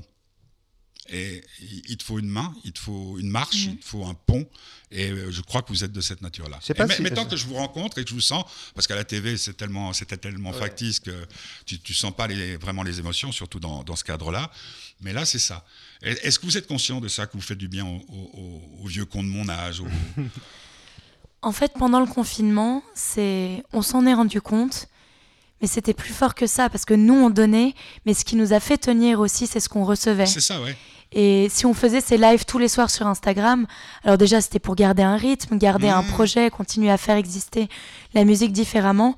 [1.08, 4.14] Et il te faut une main, il te faut une marche, il te faut un
[4.14, 4.46] pont.
[4.94, 6.58] Et euh, je crois que vous êtes de cette nature-là.
[6.84, 9.04] Mais- si- Maintenant que je vous rencontre et que je vous sens, parce qu'à la
[9.04, 11.26] TV, c'est tellement, c'était tellement factice que
[11.64, 14.50] tu, tu sens pas les, vraiment les émotions, surtout dans, dans ce cadre-là.
[15.00, 15.64] Mais là, c'est ça.
[16.02, 18.62] Et- Est-ce que vous êtes conscient de ça, que vous faites du bien aux, aux-
[18.82, 19.86] aux vieux cons de mon âge aux-
[21.44, 24.86] En fait, pendant le confinement, c'est, on s'en est rendu compte,
[25.62, 28.52] mais c'était plus fort que ça parce que nous on donnait, mais ce qui nous
[28.52, 30.26] a fait tenir aussi, c'est ce qu'on recevait.
[30.26, 30.76] C'est ça, ouais.
[31.14, 33.66] Et si on faisait ces lives tous les soirs sur Instagram,
[34.02, 36.08] alors déjà c'était pour garder un rythme, garder un Mhm.
[36.08, 37.68] projet, continuer à faire exister
[38.14, 39.14] la musique différemment.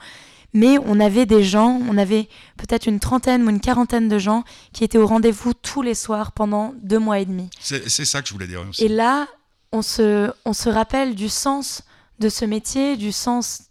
[0.57, 4.45] Mais on avait des gens, on avait peut-être une trentaine ou une quarantaine de gens
[4.73, 7.49] qui étaient au rendez-vous tous les soirs pendant deux mois et demi.
[7.61, 8.85] C'est c'est ça que je voulais dire aussi.
[8.85, 9.27] Et là,
[9.73, 11.83] on se, on se rappelle du sens
[12.21, 13.63] de ce métier, du sens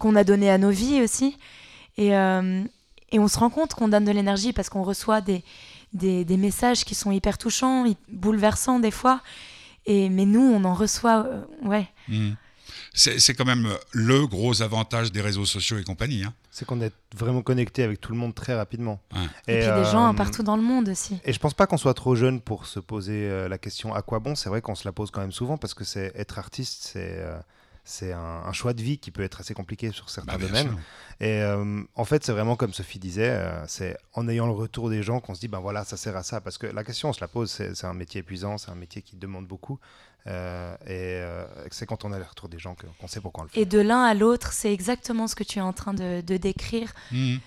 [0.00, 1.36] qu'on a donné à nos vies aussi.
[1.96, 2.62] Et, euh,
[3.12, 5.42] et on se rend compte qu'on donne de l'énergie parce qu'on reçoit des,
[5.92, 9.20] des, des messages qui sont hyper touchants, bouleversants des fois.
[9.86, 11.88] Et, mais nous, on en reçoit, euh, ouais.
[12.08, 12.36] Mhm.
[12.96, 16.22] C'est c'est quand même le gros avantage des réseaux sociaux et compagnie.
[16.22, 16.32] hein.
[16.52, 19.00] C'est qu'on est vraiment connecté avec tout le monde très rapidement.
[19.12, 19.20] Ouais.
[19.48, 21.18] Et, puis des gens euh, partout dans le monde aussi.
[21.24, 24.02] Et je pense pas qu'on soit trop jeune pour se poser euh, la question à
[24.02, 24.36] quoi bon.
[24.36, 27.16] C'est vrai qu'on se la pose quand même souvent parce que c'est être artiste, c'est
[27.18, 27.36] euh,
[27.84, 30.68] c'est un, un choix de vie qui peut être assez compliqué sur certains Bah, domaines.
[30.68, 30.78] sûr.
[31.20, 34.88] Et euh, en fait, c'est vraiment comme Sophie disait, euh, c'est en ayant le retour
[34.90, 36.40] des gens qu'on se dit, ben voilà, ça sert à ça.
[36.40, 38.74] Parce que la question, on se la pose, c'est c'est un métier épuisant, c'est un
[38.74, 39.78] métier qui demande beaucoup.
[40.26, 43.42] Euh, et euh, c'est quand on a le retour des gens que- qu'on sait pourquoi
[43.42, 43.60] on le fait.
[43.60, 46.36] Et de l'un à l'autre, c'est exactement ce que tu es en train de, de
[46.38, 46.94] décrire.
[47.12, 47.38] Mhm.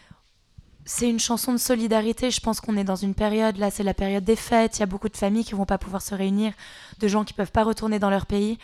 [0.85, 2.31] C'est une chanson de solidarité.
[2.31, 4.77] Je pense qu'on est dans une période, là, c'est la période des fêtes.
[4.77, 6.53] Il y a beaucoup de familles qui vont pas pouvoir se réunir,
[6.99, 8.57] de gens qui peuvent pas retourner dans leur pays.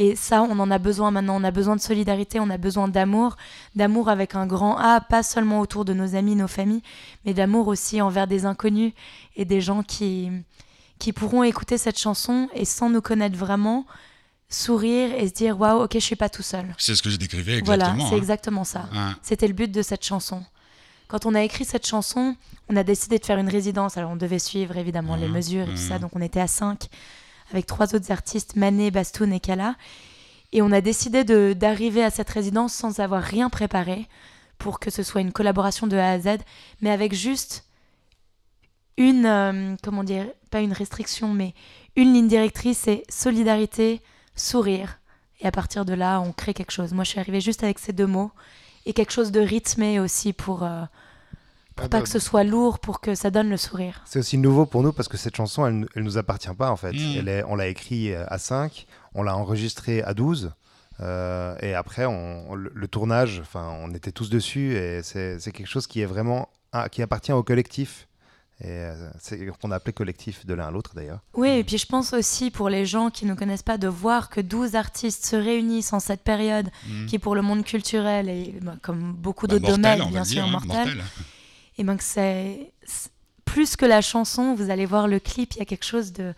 [0.00, 1.34] Et ça, on en a besoin maintenant.
[1.40, 3.36] On a besoin de solidarité, on a besoin d'amour.
[3.74, 6.82] D'amour avec un grand A, pas seulement autour de nos amis, nos familles,
[7.24, 8.92] mais d'amour aussi envers des inconnus
[9.34, 10.30] et des gens qui,
[11.00, 13.86] qui pourront écouter cette chanson et sans nous connaître vraiment,
[14.48, 16.74] sourire et se dire Waouh, ok, je suis pas tout seul.
[16.78, 18.08] C'est ce que je décrivais Voilà, exactement.
[18.08, 18.18] c'est hein.
[18.18, 18.88] exactement ça.
[18.94, 19.16] Hein.
[19.22, 20.44] C'était le but de cette chanson.
[21.08, 22.36] Quand on a écrit cette chanson,
[22.68, 23.96] on a décidé de faire une résidence.
[23.96, 25.98] Alors on devait suivre évidemment les Mhm, mesures et tout ça.
[25.98, 26.88] Donc on était à 5
[27.52, 29.76] avec trois autres artistes, Mané, Bastoun et Kala.
[30.52, 34.08] Et on a décidé d'arriver à cette résidence sans avoir rien préparé
[34.58, 36.38] pour que ce soit une collaboration de A à Z,
[36.80, 37.64] mais avec juste
[38.96, 41.54] une, euh, comment dire, pas une restriction, mais
[41.96, 44.00] une ligne directrice, c'est solidarité,
[44.34, 44.98] sourire.
[45.40, 46.92] Et à partir de là, on crée quelque chose.
[46.92, 48.32] Moi, je suis arrivée juste avec ces deux mots
[48.86, 50.82] et quelque chose de rythmé aussi pour, euh,
[51.78, 54.02] pour Ah, pas bah, que ce soit lourd, pour que ça donne le sourire.
[54.04, 56.76] C'est aussi nouveau pour nous parce que cette chanson, elle, elle nous appartient pas en
[56.76, 56.92] fait.
[56.92, 57.14] Mm.
[57.18, 60.52] Elle est, on l'a écrit euh, à 5, on l'a enregistré à 12.
[61.00, 65.66] euh, et après, on, le, le tournage, enfin, on était tous dessus et c'est quelque
[65.68, 68.06] chose qui est vraiment ah, qui appartient au collectif
[68.60, 71.20] et euh, c'est qu'on a appelé collectif de l'un à l'autre d'ailleurs.
[71.34, 74.28] Oui, et puis je pense aussi pour les gens qui ne connaissent pas de voir
[74.30, 77.06] que 12 artistes se réunissent en cette période Mhm.
[77.06, 80.50] qui pour le monde culturel et bah, comme beaucoup Bah, d'autres domaines, bien sûr, hein,
[80.50, 81.04] mortel, mortel.
[81.78, 82.72] Et ben que c'est
[83.44, 86.34] plus que la chanson, vous allez voir le clip, il y a quelque chose de,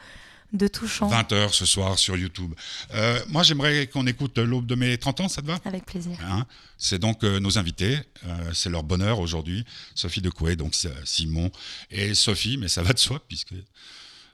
[0.53, 1.11] de touchant.
[1.11, 2.55] 20h ce soir sur YouTube.
[2.95, 5.59] Euh, moi, j'aimerais qu'on écoute l'aube de mes 30 ans, ça te va?
[5.65, 6.17] Avec plaisir.
[6.23, 6.47] Hein?
[6.77, 9.65] C'est donc euh, nos invités, euh, c'est leur bonheur aujourd'hui.
[9.95, 11.51] Sophie Decoué, donc Simon
[11.91, 13.53] et Sophie, mais ça va de soi puisque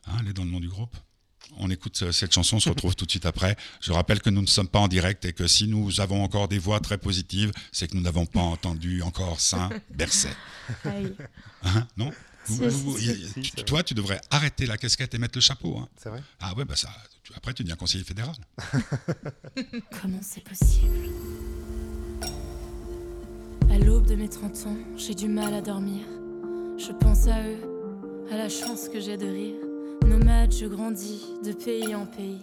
[0.07, 0.97] hein, elle est dans le nom du groupe.
[1.59, 3.57] On écoute euh, cette chanson, on se retrouve tout de suite après.
[3.81, 6.49] Je rappelle que nous ne sommes pas en direct et que si nous avons encore
[6.49, 10.37] des voix très positives, c'est que nous n'avons pas entendu encore Saint Berset.
[10.85, 12.13] Hein, non?
[13.67, 15.79] Toi, tu devrais arrêter la casquette et mettre le chapeau.
[15.79, 15.89] Hein.
[15.97, 16.23] C'est vrai?
[16.41, 16.91] Ah ouais, bah ça.
[17.35, 18.37] après, tu deviens conseiller fédéral.
[20.01, 21.11] Comment c'est possible?
[23.71, 26.05] À l'aube de mes 30 ans, j'ai du mal à dormir.
[26.79, 29.66] Je pense à eux, à la chance que j'ai de rire.
[30.07, 32.41] Nomade, je grandis de pays en pays.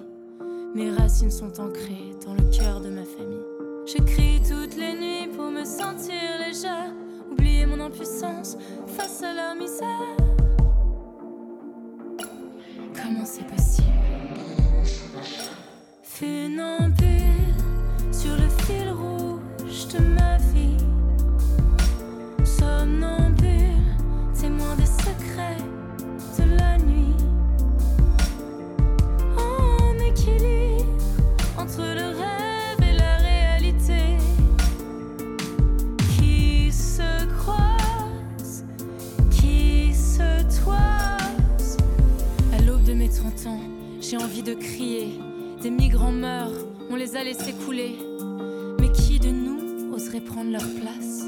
[0.76, 3.46] Mes racines sont ancrées dans le cœur de ma famille.
[3.86, 6.14] J'écris toutes les nuits pour me sentir
[6.46, 6.94] légère,
[7.32, 9.88] oublier mon impuissance face à la misère.
[12.94, 13.84] Comment c'est possible?
[44.14, 45.08] J'ai envie de crier.
[45.64, 47.96] Des migrants meurent, on les a laissés couler.
[48.80, 51.24] Mais qui de nous oserait prendre leur place?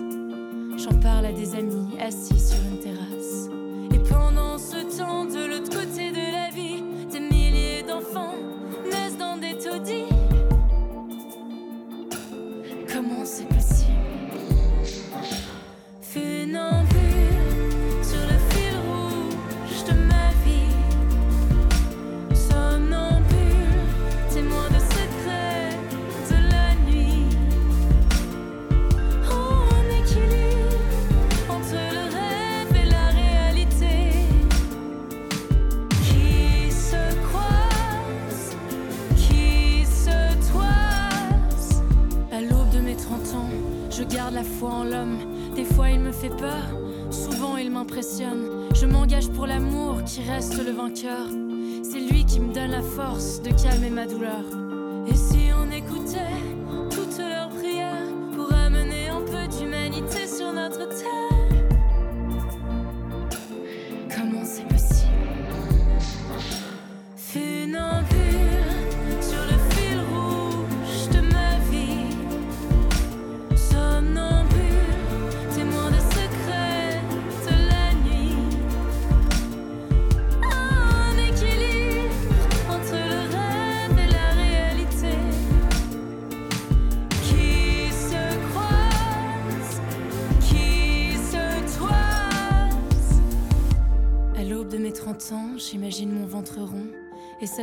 [0.77, 3.49] J'en parle à des amis assis sur une terrasse.
[46.29, 46.63] Peur,
[47.11, 48.69] souvent il m'impressionne.
[48.73, 51.27] Je m'engage pour l'amour qui reste le vainqueur.
[51.83, 54.64] C'est lui qui me donne la force de calmer ma douleur.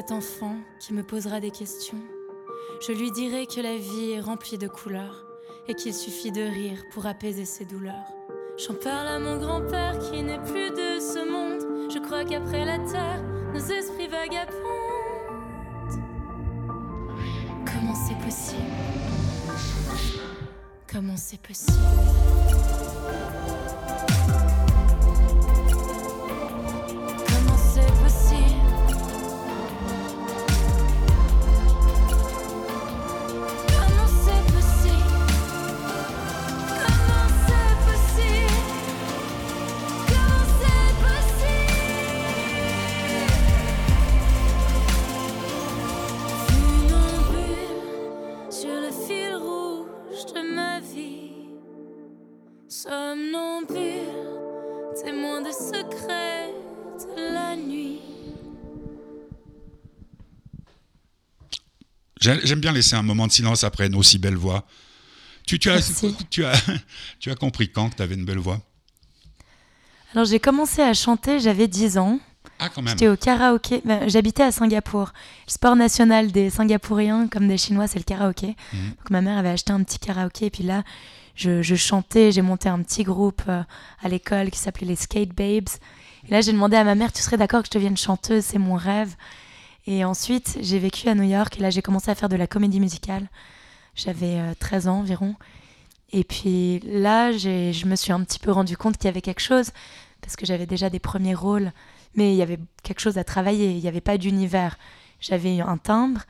[0.02, 2.00] Cet enfant qui me posera des questions.
[2.84, 5.24] Je lui dirai que la vie est remplie de couleurs
[5.68, 8.10] et qu'il suffit de rire pour apaiser ses douleurs.
[8.58, 11.88] J'en parle à mon grand-père qui n'est plus de ce monde.
[11.88, 13.22] Je crois qu'après la terre,
[13.54, 14.58] nos esprits vagabondent.
[17.64, 18.60] Comment c'est possible?
[20.90, 21.78] Comment c'est possible?
[62.22, 64.64] J'aime bien laisser un moment de silence après nos si belles voix.
[65.46, 66.16] Tu, tu, as, Merci.
[66.30, 66.52] tu, as,
[67.18, 68.60] tu as compris quand que tu avais une belle voix?
[70.14, 72.20] Alors j'ai commencé à chanter, j'avais 10 ans.
[72.58, 72.90] Ah, quand même.
[72.92, 73.80] J'étais au karaoké.
[73.84, 75.12] Ben, J'habitais à Singapour.
[75.48, 78.56] Le sport national des Singapouriens, comme des Chinois, c'est le karaoké.
[78.72, 78.88] Mhm.
[78.90, 80.46] Donc ma mère avait acheté un petit karaoké.
[80.46, 80.84] Et puis là,
[81.34, 82.30] je, je chantais.
[82.30, 83.62] J'ai monté un petit groupe euh,
[84.02, 85.68] à l'école qui s'appelait les Skate Babes.
[86.28, 88.44] Et là, j'ai demandé à ma mère Tu serais d'accord que je devienne chanteuse?
[88.44, 89.16] C'est mon rêve.
[89.86, 91.58] Et ensuite, j'ai vécu à New York.
[91.58, 93.28] Et là, j'ai commencé à faire de la comédie musicale.
[93.94, 95.34] J'avais euh, 13 ans environ.
[96.12, 99.40] Et puis là, je me suis un petit peu rendu compte qu'il y avait quelque
[99.40, 99.70] chose.
[100.20, 101.72] Parce que j'avais déjà des premiers rôles
[102.14, 104.78] mais il y avait quelque chose à travailler, il n'y avait pas d'univers.
[105.20, 106.22] J'avais un timbre,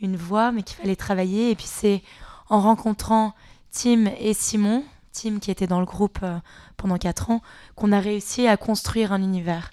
[0.00, 1.50] une voix, mais qu'il fallait travailler.
[1.50, 2.02] Et puis c'est
[2.48, 3.34] en rencontrant
[3.70, 6.38] Tim et Simon, Tim qui était dans le groupe euh,
[6.76, 7.40] pendant quatre ans,
[7.76, 9.70] qu'on a réussi à construire un univers.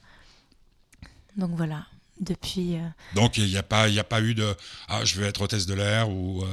[1.35, 1.85] Donc voilà,
[2.19, 2.75] depuis.
[2.75, 2.79] euh,
[3.15, 4.55] Donc il n'y a pas, il y a pas eu de
[4.87, 6.47] ah je veux être hôtesse de l'air ou euh,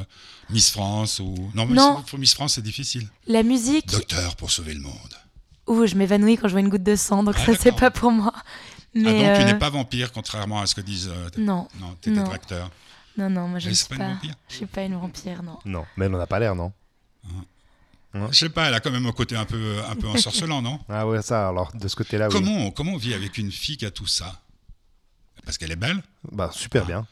[0.50, 2.02] Miss France ou non, Miss- Non.
[2.02, 3.08] pour Miss France c'est difficile.
[3.26, 4.92] La musique, Docteur pour sauver le monde.
[5.66, 7.90] ouh, je m'évanouis quand je vois une goutte de sang, donc Ah, ça c'est pas
[7.90, 8.32] pour moi.
[8.94, 11.08] Mais ah donc tu euh, n'es pas vampire contrairement à ce que disent.
[11.12, 12.30] euh, Non, non, t'étais non.
[12.30, 12.70] acteur.
[13.18, 15.58] non, non, moi je ne suis pas une Je suis pas une vampire, non.
[15.64, 16.72] Non, mais elle n'en a pas l'air, non
[18.14, 20.78] Je sais pas, elle a quand même un côté un peu, un peu ensorcelant, non?
[20.88, 22.32] Ah ouais, ça, alors de ce côté-là, oui.
[22.32, 24.40] comment, comment on vit avec une fille qui a tout ça?
[25.46, 27.06] Parce qu'elle est belle Bah, super bien.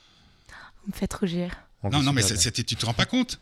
[0.85, 1.51] Vous me faites rougir.
[1.83, 2.53] On Non, non, mais super c'est- bien.
[2.57, 3.40] c'est- tu te rends pas compte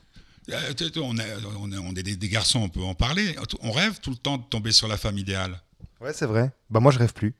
[0.50, 3.36] Euh, on est, on est- on est des, des garçons, on peut en parler.
[3.62, 5.60] On rêve tout le temps de tomber sur la femme idéale.
[6.00, 6.50] Ouais, c'est vrai.
[6.68, 7.32] Bah, moi, je rêve plus.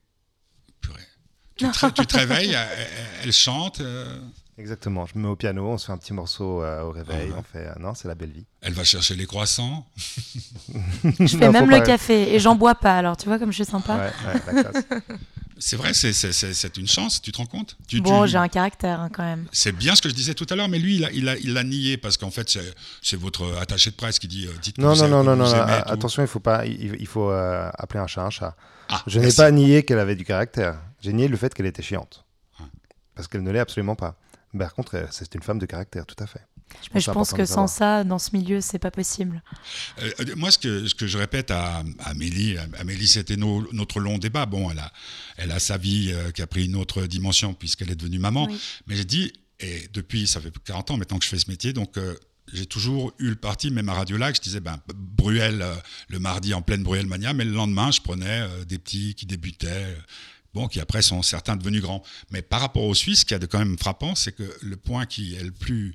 [0.81, 1.01] Purée.
[1.57, 2.57] Tu, te, tu te réveilles,
[3.23, 4.21] elle, chante, euh,
[4.59, 5.07] Exactement.
[5.07, 7.31] Je me mets au piano, on se fait un petit morceau euh, au réveil.
[7.33, 7.39] Ah ouais.
[7.39, 7.67] On fait.
[7.67, 8.45] euh, non, c'est la belle vie.
[8.61, 9.85] elle va chercher les croissants.
[11.19, 13.65] Je fais même le café et j'en bois pas, alors tu vois comme je suis
[13.65, 13.97] sympa.
[13.97, 14.85] Ouais, ouais, la classe.
[15.65, 17.77] C'est vrai, c'est- une chance, tu te rends compte?
[17.87, 19.47] Tu, Bon, tu- j'ai un caractère hein, quand même.
[19.53, 21.37] C'est bien ce que je disais tout à l'heure, mais lui, il a, il a,
[21.39, 22.51] il l'a nié parce qu'en fait,
[23.03, 25.37] c'est- votre attaché de presse qui dit euh, dites que Non, vous non, non, non,
[25.37, 25.45] non.
[25.45, 25.93] vous non, aimez a- et tout.
[25.93, 26.67] attention, il faut pas.
[26.67, 28.57] Il, il faut euh, appeler un chat un chat.
[28.89, 30.81] Ah, Je n'ai pas nié qu'elle avait du caractère.
[31.01, 32.25] J'ai nié le fait qu'elle était chiante.
[32.59, 32.67] Ouais.
[33.15, 34.17] Parce qu'elle ne l'est absolument pas.
[34.53, 36.43] Mais par contre, euh, c'est une femme de caractère, tout à fait.
[36.95, 39.43] Mais c'est je pense que sans ça, dans ce milieu, c'est pas possible.
[40.01, 44.47] Euh, moi, ce que, ce que je répète à, Amélie, Amélie, c'était notre long débat.
[44.47, 44.93] Bon, elle a,
[45.37, 48.47] elle a sa vie euh, qui a pris une autre dimension puisqu'elle est devenue maman.
[48.47, 48.59] Oui.
[48.87, 51.73] Mais j'ai dit, et depuis, ça fait 40 ans maintenant que je fais ce métier,
[51.73, 52.17] donc euh,
[52.53, 55.75] j'ai toujours eu le parti, même à Radio Lac, je disais, ben, Bruel, euh,
[56.09, 59.27] le mardi en pleine Bruel Mania, mais le lendemain, je prenais euh, des petits qui
[59.27, 59.97] débutaient.
[60.55, 62.03] Bon, qui après sont certains devenus grands.
[62.31, 64.77] Mais par rapport aux Suisses, ce qui est de quand même frappant, c'est que le
[64.77, 65.95] point qui est le plus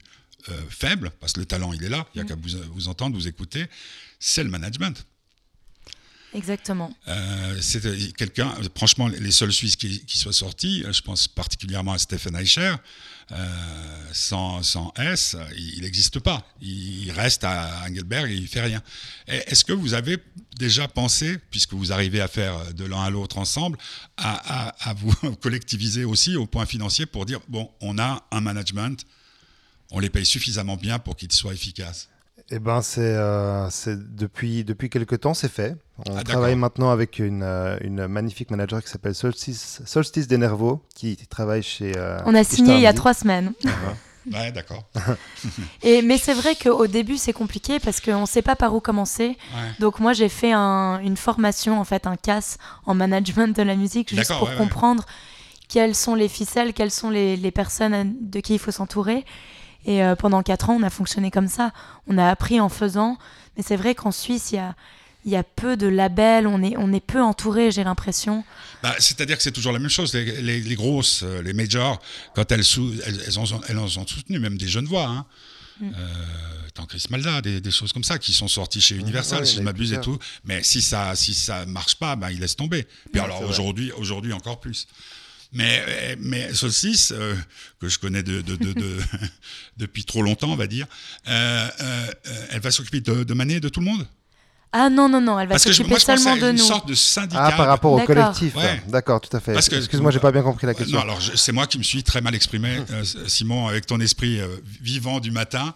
[0.50, 2.88] euh, faible, parce que le talent, il est là, il n'y a qu'à vous, vous
[2.88, 3.68] entendre, vous écouter,
[4.20, 5.06] c'est le management.
[6.34, 6.94] Exactement.
[7.08, 11.94] Euh, c'est euh, quelqu'un, franchement, les seuls Suisses qui, qui soient sortis, je pense particulièrement
[11.94, 12.76] à Stephen Eicher,
[13.32, 16.46] euh, sans, sans S, il n'existe pas.
[16.62, 18.82] Il, reste à Engelberg et il fait rien.
[19.28, 20.18] Est-ce que vous avez
[20.58, 23.78] déjà pensé, puisque vous arrivez à faire de l'un à l'autre ensemble,
[24.18, 28.42] à, à- à vous collectiviser aussi au point financier pour dire, bon, on a un
[28.42, 29.06] management,
[29.92, 32.10] on les paye suffisamment bien pour qu'ils soient efficaces
[32.52, 35.76] Eh ben, c'est euh, c'est depuis depuis quelque temps, c'est fait.
[36.06, 40.84] On Ah, travaille maintenant avec une, euh, une magnifique manager qui s'appelle Solstice, Solstice Denervo,
[40.96, 41.94] qui travaille chez.
[41.98, 43.54] euh, On a signé il y a trois semaines.
[44.30, 44.84] Ouais, d'accord.
[45.84, 48.82] Et, mais c'est vrai qu'au début, c'est compliqué parce qu'on ne sait pas par où
[48.82, 49.28] commencer.
[49.56, 49.72] Ouais.
[49.80, 53.78] Donc moi, j'ai fait un- une formation, en fait, un CAS en management de la
[53.78, 54.58] musique, juste pour ouais, ouais.
[54.58, 55.06] comprendre
[55.70, 59.24] quelles sont les ficelles, quelles sont les, les personnes de qui il faut s'entourer.
[59.86, 61.72] Et euh, pendant quatre ans, on a fonctionné comme ça.
[62.08, 63.18] On a appris en faisant.
[63.56, 64.76] Mais c'est vrai qu'en Suisse, il y a,
[65.26, 68.44] il y a peu de labels, on est, on est peu entouré, j'ai l'impression.
[68.84, 70.14] Bah, C'est-à-dire que c'est toujours la même chose.
[70.14, 72.00] Les, les- les grosses, euh, les majors,
[72.36, 75.06] quand elles, sou- elles, ont- elles en ont soutenu, même des jeunes voix.
[75.08, 75.26] Hein.
[75.80, 75.90] Mm.
[75.98, 76.14] Euh,
[76.74, 79.56] tant Chris Malda, des, des choses comme ça qui sont sorties chez Universal, ouais, si
[79.58, 80.18] je eu m'abuse et tout.
[80.44, 82.84] Mais si ça, si ça marche pas, ben, ils laissent tomber.
[83.12, 84.88] Puis Ouais, alors aujourd'hui, aujourd'hui encore plus.
[85.54, 87.36] Mais, mais Solstice, euh,
[87.80, 88.98] que je connais de, de- de- de-
[89.78, 90.86] depuis trop longtemps, on va dire,
[91.28, 92.08] euh, euh,
[92.52, 94.06] elle va s'occuper de, de Manet et de tout le monde?
[94.74, 96.46] Ah non, non, non, elle va Parce que je- s'occuper moi, je pensais seulement à
[96.48, 96.66] de une nous.
[96.68, 97.46] sorte de syndicat.
[97.46, 98.16] Ah, par rapport au D'accord.
[98.16, 98.56] collectif.
[98.56, 98.84] Ouais.
[98.90, 99.54] D'accord, tout à fait.
[99.54, 100.98] Parce que- Excuse-moi, j'ai pas bien compris la question.
[100.98, 104.00] Non, alors je- c'est moi qui me suis très mal exprimé, euh, Simon, avec ton
[104.02, 104.48] esprit euh,
[104.82, 105.74] vivant du matin.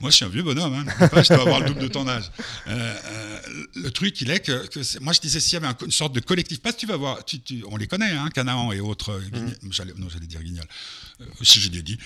[0.00, 2.08] Moi, je suis un vieux bonhomme, hein, pas, je dois avoir le double de ton
[2.08, 2.30] âge.
[2.68, 2.70] Euh,
[3.04, 3.40] euh,
[3.76, 6.20] le truc, il est que, moi, je disais s'il y avait un- une sorte de
[6.20, 9.10] collectif, parce que tu vas voir, tu- tu- on les connaît, hein, Canaan et autres,
[9.12, 9.20] euh,
[9.70, 10.64] j'allais, non, j'allais dire Guignol,
[11.20, 11.98] euh, si je l'ai dit,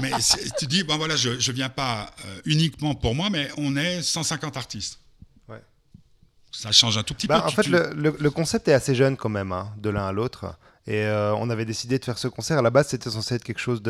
[0.00, 0.12] mais
[0.58, 4.56] tu dis, bon voilà, je ne viens pas uniquement pour moi, mais on est 150
[4.56, 5.00] artistes.
[5.48, 5.60] Ouais.
[6.52, 7.48] Ça change un tout petit Bah, peu.
[7.48, 10.06] en fait, tu- le, le- le concept est assez jeune quand même, hein, de l'un
[10.06, 10.54] à l'autre.
[10.88, 12.58] Et euh, on avait décidé de faire ce concert.
[12.58, 13.80] À la base, c'était censé être quelque chose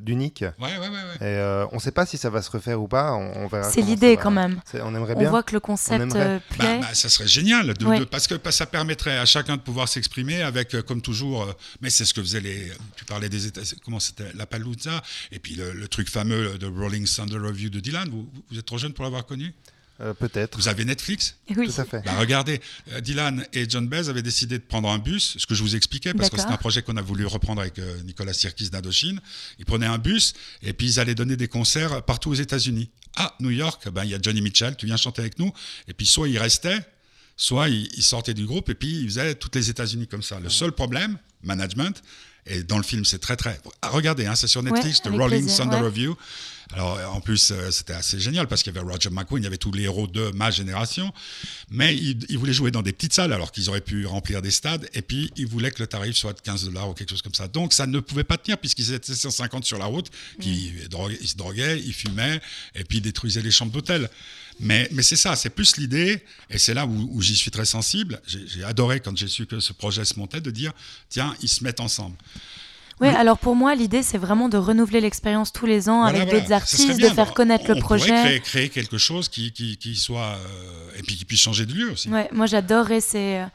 [0.00, 0.42] d'unique.
[0.58, 0.88] Ouais, ouais, ouais.
[0.88, 1.16] ouais.
[1.20, 3.12] Et euh, on ne sait pas si ça va se refaire ou pas.
[3.12, 3.70] On, on verra.
[3.70, 4.58] C'est l'idée quand même.
[4.74, 5.28] On aimerait On bien.
[5.30, 6.20] voit que le concept aimerait.
[6.20, 6.78] euh, Bah, plaît.
[6.80, 7.98] bah, ça serait génial, de- Ouais.
[8.00, 11.42] de- parce que que ça permettrait à chacun de pouvoir s'exprimer avec, euh, comme toujours,
[11.42, 12.72] euh, mais c'est ce que faisaient les.
[12.96, 16.66] Tu parlais des États, comment c'était La Palooza, et puis le, le truc fameux de
[16.66, 18.08] Rolling Thunder Review de Dylan.
[18.08, 19.52] Vous, vous êtes trop jeune pour l'avoir connu?
[20.00, 20.56] Euh, Peut-être.
[20.56, 21.68] Vous avez Netflix oui.
[21.68, 22.02] Tout à fait.
[22.04, 22.60] bah, regardez,
[22.92, 25.76] euh, Dylan et John Baez avaient décidé de prendre un bus, ce que je vous
[25.76, 29.20] expliquais, parce que c'est un projet qu'on a voulu reprendre avec euh, Nicolas Sirkis d'Indochine.
[29.58, 30.32] Ils prenaient un bus
[30.62, 32.90] et puis ils allaient donner des concerts partout aux États-Unis.
[33.16, 35.52] À New York, ben, il y a Johnny Mitchell, tu viens chanter avec nous.
[35.88, 36.80] Et puis soit ils restaient,
[37.36, 40.38] soit ils, sortaient du groupe et puis ils faisaient toutes les États-Unis comme ça.
[40.40, 42.02] Le seul problème, management,
[42.46, 43.60] et dans le film c'est très très...
[43.82, 45.82] Ah, regardez, hein, c'est sur Netflix, Ouais, The Rolling plaisir, Thunder ouais.
[45.82, 46.16] Review.
[46.72, 49.46] Alors en plus, euh, c'était assez génial parce qu'il y avait Roger McQueen, il y
[49.46, 51.12] avait tous les héros de ma génération,
[51.70, 54.52] mais ils il voulaient jouer dans des petites salles alors qu'ils auraient pu remplir des
[54.52, 57.22] stades, et puis ils voulaient que le tarif soit de 15 dollars ou quelque chose
[57.22, 57.48] comme ça.
[57.48, 60.10] Donc ça ne pouvait pas tenir puisqu'ils étaient 150 sur la route,
[60.40, 60.72] qui
[61.22, 62.40] ils se droguaient, ils fumaient,
[62.74, 64.08] et puis ils détruisaient les chambres d'hôtel.
[64.60, 67.64] Mais, mais c'est ça, c'est plus l'idée, et c'est là où, où j'y suis très
[67.64, 68.20] sensible.
[68.26, 70.72] J'ai adoré quand j'ai su que ce projet se montait de dire,
[71.08, 72.16] tiens, ils se mettent ensemble.
[73.00, 76.28] Oui, alors pour moi, l'idée, c'est vraiment de renouveler l'expérience tous les ans Voilà, avec
[76.28, 76.40] voilà.
[76.40, 77.08] d'autres artistes, bien.
[77.08, 78.08] de faire connaître On le projet.
[78.22, 80.36] Créer, créer quelque chose qui, qui, qui soit.
[80.36, 82.10] euh, et puis qui puisse changer de lieu aussi.
[82.10, 83.46] Ouais, moi j'adorerais c'est euh,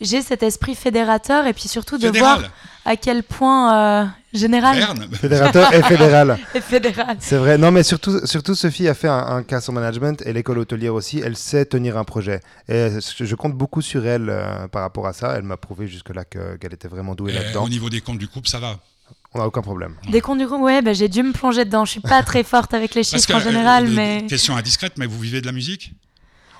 [0.00, 2.38] j'ai cet esprit fédérateur et puis surtout de Fédéral.
[2.40, 2.50] voir
[2.84, 5.08] à quel point euh, général Berne.
[5.12, 6.38] Fédérateur et fédéral.
[6.54, 7.16] et fédéral.
[7.20, 7.56] C'est vrai.
[7.56, 10.94] Non, mais surtout, surtout Sophie a fait un, un cas sur management et l'école hôtelière
[10.94, 11.20] aussi.
[11.24, 12.40] Elle sait tenir un projet.
[12.68, 15.34] Et je, je compte beaucoup sur elle euh, par rapport à ça.
[15.36, 17.64] Elle m'a prouvé jusque-là que- qu'elle était vraiment douée Et là-dedans.
[17.64, 18.78] au niveau des comptes du couple, ça va?
[19.32, 19.96] On n'a aucun problème.
[20.10, 21.84] Des comptes du groupe, ouais, bah, j'ai dû me plonger dedans.
[21.84, 24.92] Je suis pas très forte avec les chiffres que, en général, euh, mais Question indiscrète,
[24.98, 25.92] mais vous vivez de la musique?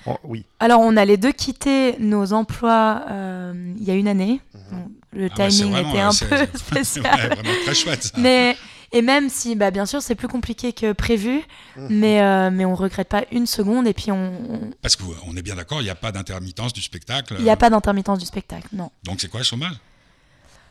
[0.07, 0.45] Oh, oui.
[0.61, 4.41] alors on a les deux quitté nos emplois euh, il y a une année.
[4.71, 7.05] Bon, le Ah timing vraiment, était euh, un peu spécial.
[7.05, 8.03] ouais, vraiment très chouette.
[8.05, 8.11] ça.
[8.19, 8.57] Mais
[8.93, 11.43] et même si, bah, bien sûr, c'est plus compliqué que prévu,
[11.77, 13.87] mais euh, mais on regrette pas une seconde.
[13.87, 16.83] Et puis on, on- Parce qu'on est bien d'accord, il n'y a pas d'intermittence du
[16.83, 17.35] spectacle.
[17.39, 18.91] il n'y a pas d'intermittence du spectacle, non.
[19.05, 19.75] Donc c'est quoi le chômage?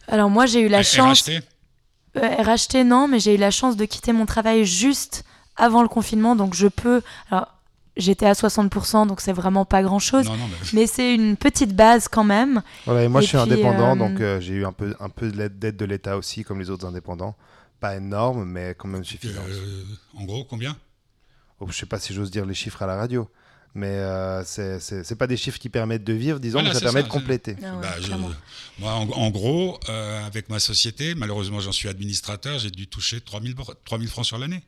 [0.08, 1.24] Alors moi, j'ai eu la chance.
[1.28, 1.42] RHT
[2.16, 5.24] Euh, racheter, non, mais j'ai eu la chance de quitter mon travail juste
[5.56, 7.02] avant le confinement, donc je peux.
[7.32, 7.48] Alors,
[7.98, 10.26] j'étais à 60%, donc c'est vraiment pas grand chose.
[10.26, 12.62] Non, non, mais Mais c'est une petite base quand même.
[12.86, 14.96] Voilà, et moi, Et je suis puis, indépendant, euh, donc euh, j'ai eu un peu,
[15.00, 17.36] un peu d'aide de l'État aussi, comme les autres indépendants.
[17.80, 19.42] Pas énorme, mais quand même suffisant.
[19.48, 19.84] euh,
[20.18, 20.76] en gros, combien?
[21.60, 23.30] Oh, je sais pas si j'ose dire les chiffres à la radio,
[23.76, 27.02] mais euh, c'est- pas des chiffres qui permettent de vivre, disons, Voilà, mais ça permet
[27.02, 27.56] ça, de compléter.
[27.64, 28.12] Ah ouais, Bah, je-.
[28.80, 33.22] Moi, en, en gros, euh, avec ma société, malheureusement, j'en suis administrateur, j'ai dû toucher
[33.22, 34.64] 3000, br- 3000 francs sur l'année.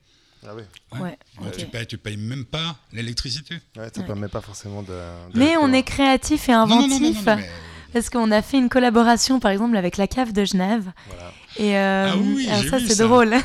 [0.48, 1.00] Ah oui.
[1.02, 1.18] Ouais.
[1.58, 3.56] Tu payes, tu payes même pas l'électricité.
[3.78, 4.08] Ouais, ça Ouais.
[4.08, 4.88] permet pas forcément de.
[4.90, 7.00] de Mais on est créatif et Non, non, inventif.
[7.02, 7.50] non, non, non, mais-
[7.94, 10.92] Parce qu'on a fait une collaboration, par exemple, avec la cave de Genève.
[11.08, 11.32] Voilà.
[11.58, 13.36] Et euh, Ah oui, alors ça, c'est drôle.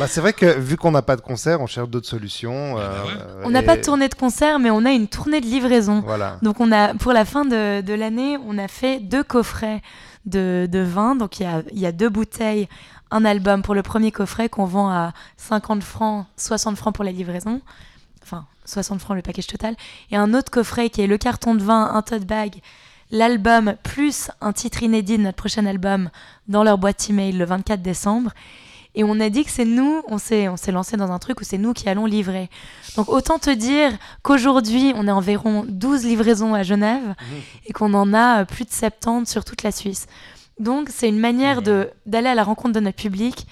[0.00, 2.74] Bah, c'est vrai que vu qu'on n'a pas de concert, on cherche d'autres solutions.
[2.74, 3.42] bah euh, ouais.
[3.44, 6.00] On n'a et- pas de tournée de concert, mais on a une tournée de livraison.
[6.00, 6.38] Voilà.
[6.42, 9.80] Donc on a, pour la fin de, de l'année, on a fait deux coffrets
[10.26, 11.14] de, de vin.
[11.14, 12.68] Donc il y a, il y a deux bouteilles,
[13.10, 17.12] un album pour le premier coffret qu'on vend à 50 francs, 60 francs pour la
[17.12, 17.60] livraison.
[18.22, 19.76] Enfin, 60 francs le package total.
[20.10, 22.60] Et un autre coffret qui est le carton de vin, un tote bag,
[23.10, 26.10] l'album plus un titre inédit de notre prochain album
[26.48, 28.32] dans leur boîte email le 24 décembre.
[28.96, 31.40] Et on a dit que c'est nous, on s'est, on s'est lancé dans un truc
[31.40, 32.50] où c'est nous qui allons livrer.
[32.96, 33.92] Donc autant te dire
[34.22, 37.14] qu'aujourd'hui, on est environ 12 livraisons à Genève
[37.66, 40.06] et qu'on en a plus de 70 sur toute la Suisse.
[40.60, 43.46] Donc c'est une manière de, d'aller à la rencontre de notre public,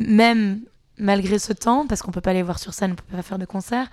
[0.00, 0.60] même
[0.98, 3.38] malgré ce temps, parce qu'on peut pas les voir sur scène, on peut pas faire
[3.38, 3.88] de concert.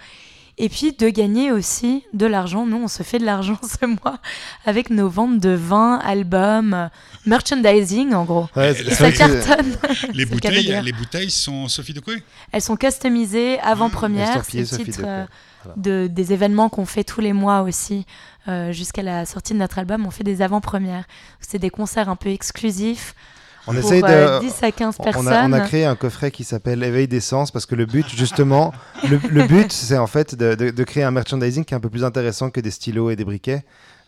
[0.58, 2.66] Et puis de gagner aussi de l'argent.
[2.66, 4.20] Nous, on se fait de l'argent ce mois
[4.66, 6.88] avec nos ventes de vins, albums, euh,
[7.26, 8.47] merchandising en gros.
[8.56, 9.78] Ouais, Et c'est c'est ça c'est- cartonne.
[10.14, 14.43] Les C'est bouteilles, les bouteilles sont Sophie de Coué Elles sont customisées avant-première.
[14.45, 15.26] C'est le Sophie titre euh,
[15.64, 15.76] Voilà.
[15.78, 18.06] de, des événements qu'on fait tous les mois aussi.
[18.47, 21.03] euh, Jusqu'à la sortie de notre album, on fait des avant-premières.
[21.41, 23.14] C'est des concerts un peu exclusifs
[23.68, 24.45] On pour essaye euh, de.
[24.45, 27.66] 10 à 15 On a, on a créé un coffret qui s'appelle Éveil d'essence parce
[27.66, 28.74] que le but, justement,
[29.09, 31.80] le, le but, c'est en fait de, de- de créer un merchandising qui est un
[31.80, 33.63] peu plus intéressant que des stylos et des briquets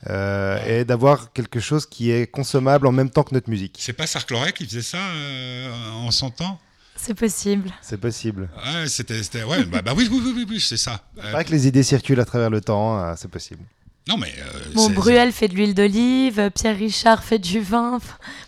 [0.09, 3.77] euh, et d'avoir quelque chose qui est consommable en même temps que notre musique.
[3.79, 5.71] C'est pas Sarcloret qui faisait ça euh,
[6.05, 6.59] en son temps
[6.95, 7.71] C'est possible.
[7.81, 8.49] C'est possible.
[8.57, 11.01] Ouais, c'était, c'était- ouais, bah, bah oui, oui, oui, oui, oui, c'est ça.
[11.19, 13.61] C'est vrai que les idées circulent à travers le temps, euh, c'est possible.
[14.07, 14.31] non, mais.
[14.37, 17.99] euh, Bon, c'est- Bruel fait de l'huile d'olive, Pierre Richard fait du vin.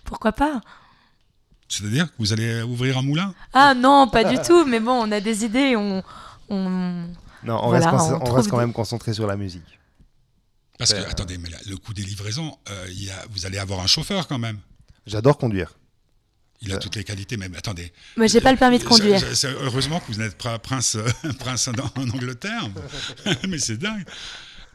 [0.06, 0.62] Pourquoi pas?
[1.70, 4.66] C'est-à-dire que vous allez ouvrir un moulin Ah non, pas du tout.
[4.66, 5.76] Mais bon, on a des idées.
[5.78, 6.04] On,
[6.50, 6.70] on...
[7.44, 9.38] Non, on, Voilà, reste, on con- on trouve reste quand des- même concentré sur la
[9.38, 9.80] musique.
[10.78, 13.46] Parce que, Euh, attendez, mais là, le coût des livraisons, euh, il y a, vous
[13.46, 14.58] allez avoir un chauffeur quand même.
[15.06, 15.74] J'adore conduire.
[16.62, 16.80] Il a Euh.
[16.80, 17.94] toutes les qualités, mais attendez.
[18.18, 19.20] Mais j'ai pas le permis de conduire.
[19.20, 20.98] c'est- c'est- heureusement que vous n'êtes pas prince,
[21.40, 22.68] prince en, en Angleterre.
[23.48, 24.06] mais c'est dingue.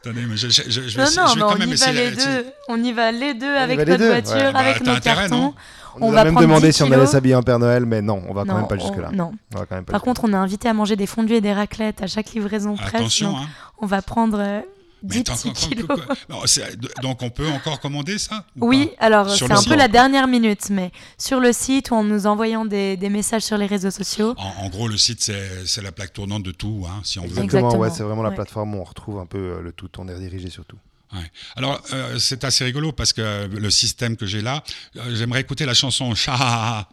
[0.05, 1.63] Attendez, mais je, je- je- je vais, Non, essayer- non, je vais quand on même
[1.69, 2.11] y va essayer.
[2.11, 2.47] les deux.
[2.69, 4.53] On y va les deux avec les notre deux, voiture, ouais.
[4.53, 5.37] Bah, avec nos intérêt, cartons.
[5.39, 5.55] non
[5.97, 7.87] On, On nous va a même demandé 10 si on allait s'habiller en Père Noël,
[7.87, 9.11] mais non, on va quand Non, même pas on- jusque-là.
[9.13, 9.31] Non.
[9.55, 11.41] On va quand même pas Par contre, on est invité à manger des fondus et
[11.41, 12.95] des raclettes à chaque livraison presque.
[12.97, 13.47] Attention, hein.
[13.81, 14.61] On va prendre euh,
[15.05, 15.89] 10 attends, petits quand- kilos.
[16.29, 19.69] non, c'est- donc on peut encore commander ça ou Oui, pas alors c'est un site.
[19.69, 23.43] peu la dernière minute, mais sur le site ou en nous envoyant des, des messages
[23.43, 24.35] sur les réseaux sociaux.
[24.39, 25.31] En, en gros, le site,
[25.67, 27.29] c'est la plaque tournante de tout, hein, si on veut.
[27.29, 28.35] Exactement, Exactement, ouais, c'est vraiment la ouais.
[28.35, 29.89] plateforme où on retrouve un peu euh, le tout.
[29.99, 30.79] On est redirigé sur tout.
[31.13, 31.21] Ouais.
[31.55, 34.65] Alors, euh, c'est assez rigolo parce que euh, le système que j'ai là,
[34.97, 36.89] euh, j'aimerais écouter la chanson Cha.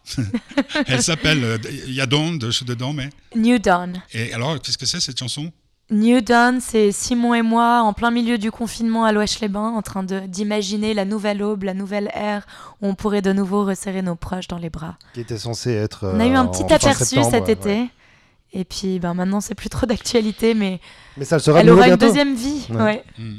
[0.85, 1.57] Elle s'appelle, euh,
[1.87, 3.09] il y a Dawn de- dedans, mais.
[3.35, 4.01] New Dawn.
[4.13, 5.51] Et alors, qu'est-ce que c'est cette chanson?
[5.91, 10.03] New Dawn, c'est Simon et moi en plein milieu du confinement à l'Ouest-les-Bains, en train
[10.03, 12.45] de- d'imaginer la nouvelle aube, la nouvelle ère
[12.81, 14.97] où on pourrait de nouveau resserrer nos proches dans les bras.
[15.13, 16.09] Qui était censé être.
[16.15, 17.51] On a eu euh, un en petit aperçu cet ouais.
[17.51, 17.89] été.
[18.53, 20.79] Et puis ben, maintenant, c'est plus trop d'actualité, mais
[21.17, 22.65] Mais ça le sera elle aura une deuxième vie.
[22.69, 22.81] Ouais.
[22.81, 23.03] Ouais.
[23.17, 23.37] Hmm.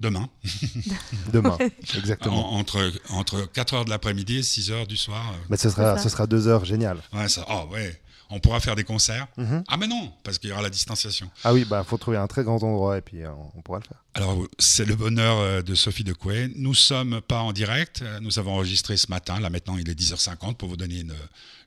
[0.00, 0.28] Demain,
[1.32, 1.58] Demain,
[1.96, 2.52] exactement.
[2.54, 2.78] En- entre,
[3.10, 5.24] entre 4 heures de l'après-midi et 6 heures du soir.
[5.32, 6.98] euh, Mais ce sera, ce sera deux heures, génial.
[7.12, 8.00] Ouais, ça, oh, ouais.
[8.30, 9.26] On pourra faire des concerts.
[9.38, 9.64] Mhm.
[9.68, 11.30] Ah, mais non, parce qu'il y aura la distanciation.
[11.44, 13.84] Ah oui, bah faut trouver un très grand endroit et puis euh, on pourra le
[13.84, 14.02] faire.
[14.14, 16.50] Alors, c'est le bonheur euh, de Sophie de Coué.
[16.56, 18.02] Nous sommes pas en direct.
[18.02, 19.40] euh, Nous avons enregistré ce matin.
[19.40, 21.14] Là, maintenant, il est 10h50 pour vous donner une,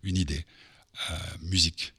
[0.03, 0.45] une idée.
[1.09, 1.93] Euh, musique.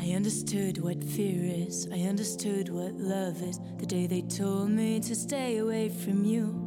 [0.00, 1.88] I understood what fear is.
[1.92, 3.60] I understood what love is.
[3.78, 6.60] The day they told me to stay away from you.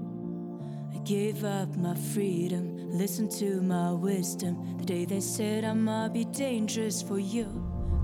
[0.95, 4.77] I gave up my freedom, listened to my wisdom.
[4.77, 7.45] The day they said I might be dangerous for you.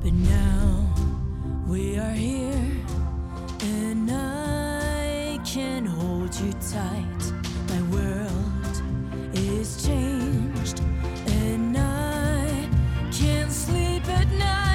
[0.01, 0.93] But now
[1.67, 2.71] we are here,
[3.61, 7.33] and I can hold you tight.
[7.69, 8.81] My world
[9.33, 10.81] is changed,
[11.27, 12.69] and I
[13.11, 14.72] can't sleep at night.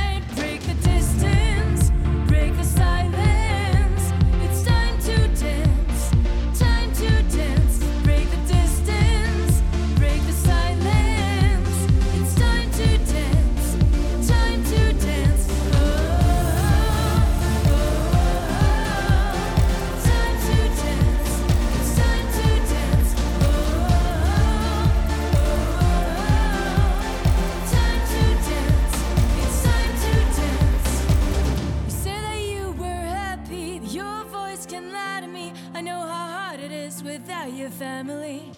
[37.71, 38.53] Family.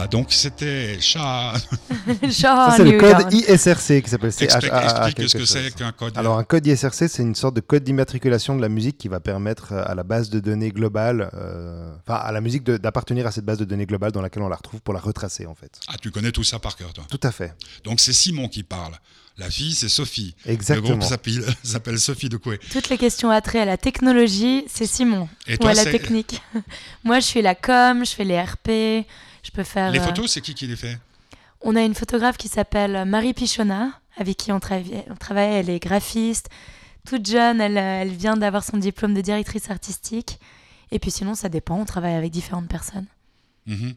[0.00, 1.52] Voilà, donc c'était Cha.
[2.22, 3.32] Genre Ça, c'est le code.
[3.32, 6.16] ISRC qui s'appelle Explique, explique ce que c'est qu'un code.
[6.16, 9.20] Alors, un code ISRC, c'est une sorte de code d'immatriculation de la musique qui va
[9.20, 13.30] permettre euh, à la base de données globale, euh, enfin à la musique d'appartenir à
[13.30, 15.80] cette base de données globale dans laquelle on la retrouve pour la retracer en fait.
[15.88, 17.04] Ah, tu connais tout ça par cœur, toi.
[17.10, 17.52] Tout à fait.
[17.84, 18.94] Donc c'est Simon qui parle.
[19.36, 20.34] La fille, c'est Sophie.
[20.44, 20.98] Le Exactement.
[20.98, 21.02] groupe
[21.62, 22.58] s'appelle Sophie de Coué.
[22.72, 25.28] Toutes les questions à trait à la technologie, c'est Simon.
[25.46, 26.42] Et Ou toi, à la technique.
[27.04, 29.06] Moi, je suis la com, je fais les RP,
[29.42, 29.90] je peux faire.
[29.90, 30.98] Les euh, photos, c'est qui qui les fait?
[31.62, 35.04] On a une photographe qui s'appelle Marie Pichonna, avec qui on, travaille.
[35.10, 35.52] on travaille.
[35.54, 36.48] Elle est graphiste,
[37.06, 37.60] toute jeune.
[37.60, 40.38] Elle, euh, elle vient d'avoir son diplôme de directrice artistique.
[40.90, 41.78] Et puis sinon, ça dépend.
[41.78, 43.06] On travaille avec différentes personnes.
[43.66, 43.94] Mhm.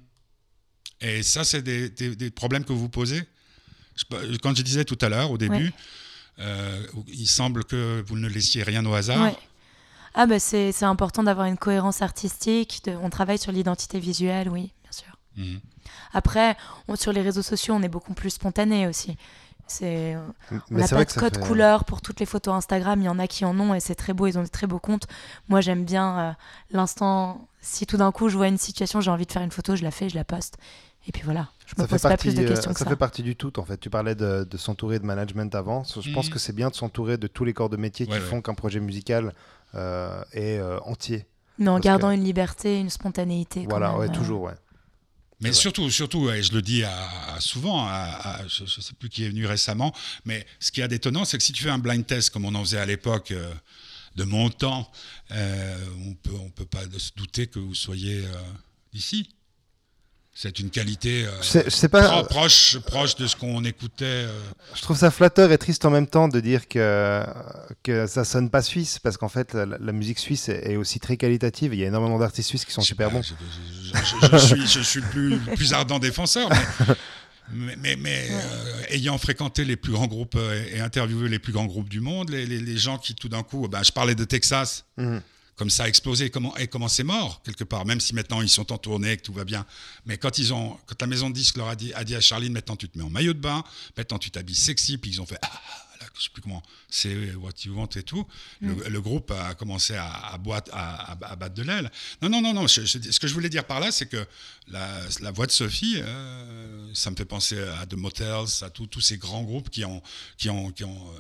[1.02, 3.24] Et ça, c'est des, des- des problèmes que vous posez?
[3.96, 5.72] Je- Quand je disais tout à l'heure, au début,
[6.40, 9.22] euh, il semble que vous ne laissiez rien au hasard.
[9.24, 9.36] Ouais.
[10.16, 12.82] Ah bah c'est c'est important d'avoir une cohérence artistique.
[12.86, 14.72] de- on travaille sur l'identité visuelle, oui,
[15.38, 15.60] Mhm.
[16.14, 16.56] Après,
[16.88, 19.18] on- sur les réseaux sociaux, on est beaucoup plus spontané aussi.
[19.66, 20.16] C'est,
[20.52, 23.00] on n'a pas vrai de que ça code fait- couleur pour toutes les photos Instagram.
[23.02, 24.28] Il y en a qui en ont et c'est très beau.
[24.28, 25.08] Ils ont des très beaux comptes.
[25.48, 26.32] Moi, j'aime bien euh,
[26.72, 27.48] l'instant.
[27.62, 29.84] Si tout d'un coup je vois une situation, j'ai envie de faire une photo, je
[29.84, 30.58] la fais, je la poste.
[31.08, 31.48] Et puis voilà.
[31.66, 33.24] Je me Ça fait, pose pas partie, plus de euh, questions que ça fait partie
[33.24, 33.78] du tout en fait.
[33.78, 35.84] Tu parlais de, de s'entourer de management avant.
[35.86, 36.34] Je pense Mhm.
[36.34, 38.30] que c'est bien de s'entourer de tous les corps de métier Ouais, qui ouais.
[38.30, 39.34] font qu'un projet musical
[39.76, 41.26] euh, est euh, entier.
[41.58, 43.64] Mais en parce gardant que- une liberté, une spontanéité.
[43.64, 44.14] quand Voilà, même, ouais, euh.
[44.14, 44.54] toujours, ouais.
[45.44, 48.94] Mais surtout, surtout, et je le dis à, à souvent, à, à- je ne sais
[48.98, 49.94] plus qui est venu récemment,
[50.26, 52.56] mais ce qui est d'étonnant, c'est que si tu fais un blind test comme on
[52.56, 53.54] en faisait à l'époque, euh,
[54.16, 54.92] de mon temps,
[55.32, 58.34] euh, on peut, on peut pas se douter que vous soyez euh,
[58.94, 59.30] d'ici.
[60.36, 62.10] C'est une qualité euh, Je sais, pas.
[62.10, 64.06] pro- proche, proche de ce qu'on écoutait.
[64.06, 64.40] euh.
[64.74, 67.24] Je trouve ça flatteur et triste en même temps de dire que,
[67.84, 71.18] que ça sonne pas suisse, parce qu'en fait, la, la musique suisse est, aussi très
[71.18, 71.76] qualitative.
[71.76, 73.22] Il y a énormément d'artistes suisses qui sont super pas, bons.
[73.22, 73.34] Je,
[73.94, 77.96] je- je- je suis, je suis le plus, le plus ardent défenseur, mais, mais, mais-
[77.98, 81.90] mais, euh, ayant fréquenté les plus grands groupes euh, et interviewé les plus grands groupes
[81.90, 84.86] du monde, les, les- les gens qui tout d'un coup, ben, je parlais de Texas,
[84.98, 85.22] Mhm.
[85.56, 88.50] Comme ça a explosé, comment, et comment c'est mort, quelque part, même si maintenant ils
[88.50, 89.66] sont en tournée, que tout va bien.
[90.06, 92.22] Mais quand, ils ont, quand la maison de disques leur a dit, a dit à
[92.22, 93.64] Charline, maintenant tu te mets en maillot de bain,
[93.96, 95.52] maintenant tu t'habilles sexy, puis ils ont fait, ah,
[96.02, 98.26] là, je sais plus comment, c'est What You Want et tout,
[98.62, 101.92] le, le groupe a commencé à, à, boite- à, à- battre de l'aile.
[102.22, 104.26] Non, non, non, non, je- je- ce que je voulais dire par là, c'est que
[104.68, 108.88] la, la voix de Sophie, euh, ça me fait penser à The Motels, à tous
[108.88, 110.02] tous ces grands groupes qui ont,
[110.38, 111.20] qui ont, qui ont euh,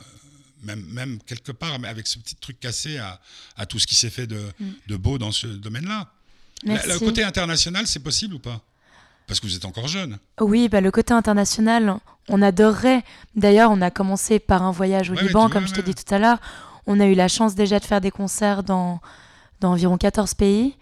[0.63, 3.19] même, même quelque part, mais avec ce petit truc cassé à,
[3.57, 4.41] à tout ce qui s'est fait de,
[4.87, 6.09] de beau dans ce domaine-là.
[6.65, 8.61] Le côté international, c'est possible ou pas?
[9.27, 10.17] Parce que vous êtes encore jeune.
[10.41, 11.97] Oui, bah, le côté international,
[12.29, 13.03] on adorerait.
[13.35, 15.93] D'ailleurs, on a commencé par un voyage au Ouais, Liban, comme je t'ai ouais.
[15.93, 16.39] dit tout à l'heure.
[16.87, 18.99] On a eu la chance déjà de faire des concerts dans,
[19.61, 20.75] dans environ 14 pays.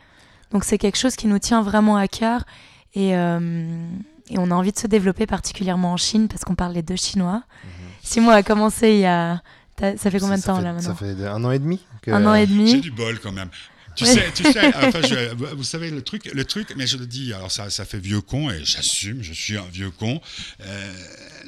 [0.51, 2.43] Donc c'est quelque chose qui nous tient vraiment à cœur.
[2.95, 3.87] Et, euh,
[4.29, 6.95] et on a envie de se développer particulièrement en Chine parce qu'on parle les deux
[6.95, 7.43] chinois.
[8.03, 9.41] Simon a commencé il y a...
[9.97, 11.79] Ça fait combien de temps fait- là maintenant Ça fait un an et demi.
[12.01, 12.81] que- Un an et J'ai demi.
[12.81, 13.49] du bol quand même.
[13.95, 14.13] Tu Ouais.
[14.13, 17.33] sais, tu sais enfin, je- vous- savez, le truc, le truc, mais je le dis,
[17.33, 20.21] alors ça, ça fait vieux con, et j'assume, je suis un vieux con.
[20.61, 20.93] Euh,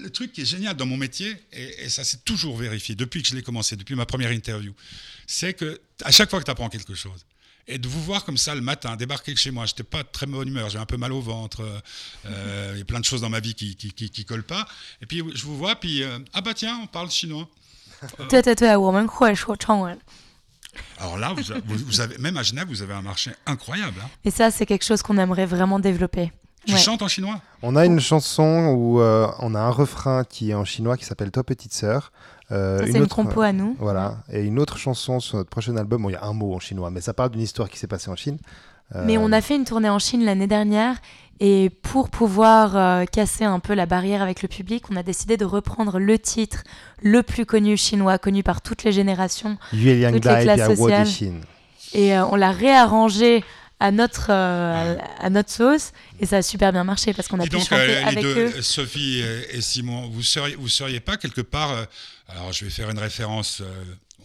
[0.01, 3.21] le truc qui est génial dans mon métier, et, et ça s'est toujours vérifié depuis
[3.23, 4.73] que je l'ai commencé, depuis ma première interview,
[5.25, 7.25] c'est que à chaque fois que tu apprends quelque chose,
[7.65, 10.25] et de vous voir comme ça le matin, débarquer chez moi, j'étais pas de très
[10.25, 11.61] bonne humeur, j'avais un peu mal au ventre,
[12.25, 14.43] euh, il y a plein de choses dans ma vie qui, qui, qui, qui collent
[14.43, 14.67] pas,
[15.01, 17.47] et puis je vous vois, puis euh, ah bah tiens, on parle chinois.
[18.28, 19.99] 对对对，我们会说中文。
[21.01, 23.95] Alors là, vous, vous- vous avez, même à Genève, vous avez un marché incroyable.
[24.03, 24.09] hein.
[24.24, 26.32] Et ça, c'est quelque chose qu'on aimerait vraiment développer.
[26.66, 26.78] Tu Ouais.
[26.78, 30.55] chantes en chinois On a une chanson où euh, on a un refrain qui est
[30.55, 32.12] en chinois qui s'appelle Toi petite sœur.
[32.53, 33.76] Euh, Ça, c'est une compo à nous.
[33.78, 34.18] Voilà.
[34.32, 36.03] Et une autre chanson sur notre prochain album.
[36.03, 37.86] Bon, il y a un mot en chinois, mais ça parle d'une histoire qui s'est
[37.86, 38.39] passée en Chine.
[38.95, 40.97] Euh, Mais on a fait une tournée en Chine l'année dernière
[41.39, 45.36] et pour pouvoir euh, casser un peu la barrière avec le public, on a décidé
[45.36, 46.63] de reprendre le titre
[47.01, 51.07] le plus connu chinois, connu par toutes les générations, Yue toutes les classes sociales.
[51.93, 53.43] Et euh, on l'a réarrangé
[53.79, 57.39] à notre, euh, à, à notre sauce et ça a super bien marché parce qu'on
[57.39, 58.61] a Dis pu donc, chanter euh, les avec deux, eux.
[58.61, 59.21] Sophie
[59.51, 61.71] et, Simon, vous seriez, vous seriez pas quelque part.
[61.71, 61.84] euh,
[62.29, 63.65] alors, je vais faire une référence euh,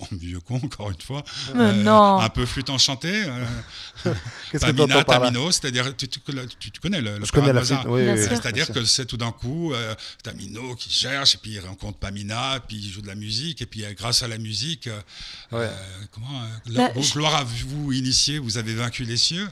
[0.01, 1.23] en vieux con, encore une fois.
[1.55, 2.19] Euh, non.
[2.21, 3.25] Un peu flûte enchantée.
[4.07, 4.15] euh,
[4.59, 6.21] Tamino, c'est-à-dire, tu, tu-
[6.59, 7.81] tu- tu connais le, le Je connais la Paramazan.
[7.81, 7.93] flûte.
[7.93, 8.31] Oui, Bien oui, sûr.
[8.33, 11.99] oui, C'est-à-dire que c'est tout d'un coup euh, Tamino qui cherche, et puis il rencontre
[11.99, 15.01] Pamina, puis il joue de la musique, et puis euh, grâce à la musique, euh,
[15.53, 15.71] Ouais.
[16.13, 19.49] comment, euh, Bah, la- je- gloire à vous initié, vous avez vaincu les cieux.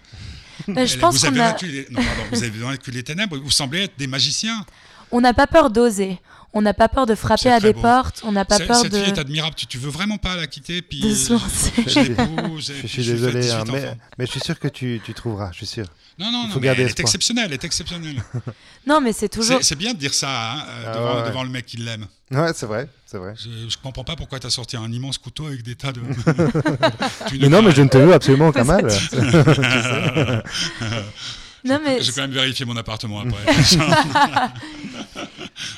[0.68, 3.02] Bah, je pense vous, avez qu'on a, vaincu les, non, pardon, vous avez vaincu les
[3.02, 4.64] ténèbres, vous semblez être des magiciens.
[5.10, 6.18] on n'a pas peur d'oser.
[6.56, 7.82] On n'a pas peur de frapper à des beau.
[7.82, 8.22] portes.
[8.24, 10.46] On n'a pas peur Cette de, fille est admirable, tu, tu veux vraiment pas la
[10.46, 11.70] quitter, puis de se lancer.
[11.86, 12.14] je et
[12.82, 15.12] Je suis je fais désolé, 18 hein, mais, mais je suis sûr que tu, tu
[15.12, 15.84] trouveras, je suis sûr.
[16.18, 17.02] Non, non, il non, faut garder elle est espoir.
[17.04, 18.22] exceptionnelle, elle est exceptionnelle.
[18.86, 19.58] Non, mais c'est toujours.
[19.62, 21.28] C'est bien de dire ça hein, euh, Ah devant, ouais.
[21.28, 22.06] devant le mec qui l'aime.
[22.30, 23.34] Ouais, c'est vrai, c'est vrai.
[23.36, 26.00] Je, je comprends pas pourquoi tu as sorti un immense couteau avec des tas de.
[27.40, 28.86] Mais non, mais je ne te veux absolument aucun mal.
[31.64, 33.52] Non, mais J'ai quand même vérifié mon appartement après.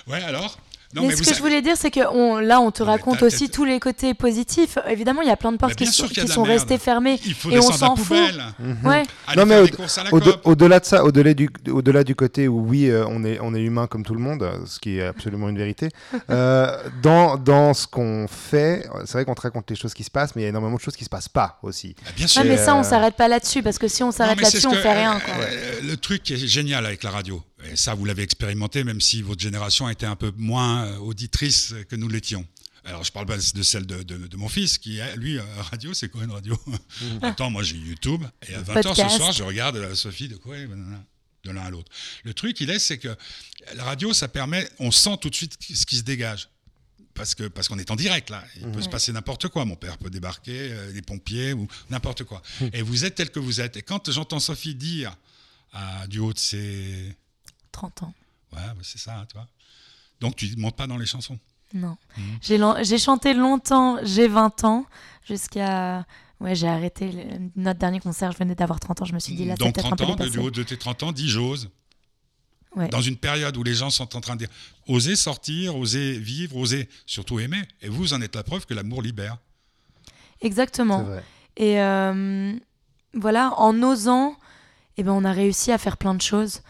[0.07, 0.59] ouais, alors?
[0.95, 2.83] Non, mais, mais ce que savez- je voulais dire, c'est que on, là, on te
[2.83, 4.79] Non, raconte aussi tous les côtés positifs.
[4.89, 7.21] Évidemment, il y a plein de portes Bah, qui sont, qui restées fermées.
[7.27, 8.17] Il faut et on s'en fout.
[8.85, 9.03] Ouais.
[9.27, 10.21] Aller Non, mais au-.
[10.45, 14.03] Au-delà de ça, au-delà du, côté où oui, euh, on est, on est humain comme
[14.03, 15.91] tout le monde, ce qui est absolument une vérité.
[16.31, 20.11] euh, dans, dans ce qu'on fait, c'est vrai qu'on te raconte les choses qui se
[20.11, 21.95] passent, mais il y a énormément de choses qui se passent pas aussi.
[22.03, 22.45] Bah, bien Ouais, sûr.
[22.45, 24.77] mais ça, on euh, s'arrête pas là-dessus parce que si on s'arrête là-dessus, on que-
[24.79, 25.21] fait rien.
[25.83, 29.23] le truc qui est génial avec la radio, et ça vous l'avez expérimenté, même si
[29.23, 32.47] votre génération était un peu moins euh, auditrice que nous l'étions.
[32.85, 35.93] Alors je parle pas de celle de, de- de mon fils qui, lui, euh, radio,
[35.93, 36.59] c'est quoi une radio?
[37.23, 40.57] Attends, moi j'ai YouTube, et à 20h ce soir, je regarde euh, Sophie de quoi
[40.57, 40.69] De
[41.45, 41.91] de l'un à l'autre.
[42.25, 43.17] Le truc, il est, c'est que
[43.75, 46.49] la radio, ça permet, on sent tout de suite ce qui se dégage.
[47.15, 49.65] Parce que parce qu'on est en direct là, il peut se passer n'importe quoi.
[49.65, 52.43] Mon père peut débarquer, euh, les pompiers ou n'importe quoi.
[52.73, 53.77] Et vous êtes tel que vous êtes.
[53.77, 55.17] Et quand j'entends Sophie dire
[55.73, 57.15] à, du haut de ses
[57.73, 58.15] 30 ans.
[58.53, 59.47] Ouais, bah, c'est ça, toi.
[60.21, 61.39] Donc tu ne montes pas dans les chansons.
[61.75, 61.97] Non.
[62.17, 62.79] Mhm.
[62.83, 64.87] J'ai chanté longtemps, j'ai 20 ans,
[65.27, 66.07] jusqu'à.
[66.41, 67.11] Ouais, j'ai arrêté.
[67.13, 69.65] le- Notre dernier concert, je venais d'avoir 30 ans, je me suis dit là, c'est
[69.65, 71.69] Donc peut-être un 30 peu ans, du haut de tes 30 ans, dis j'ose.
[72.77, 72.89] Ouais.
[72.89, 74.49] Dans une période où les gens sont en train de dire
[74.87, 77.63] oser sortir, oser vivre, oser surtout aimer.
[77.83, 79.39] Et vous en êtes la preuve que l'amour libère.
[80.41, 81.07] Exactement.
[81.57, 82.53] Et euh,
[83.15, 84.37] voilà, en osant,
[84.97, 86.61] eh ben, on a réussi à faire plein de choses.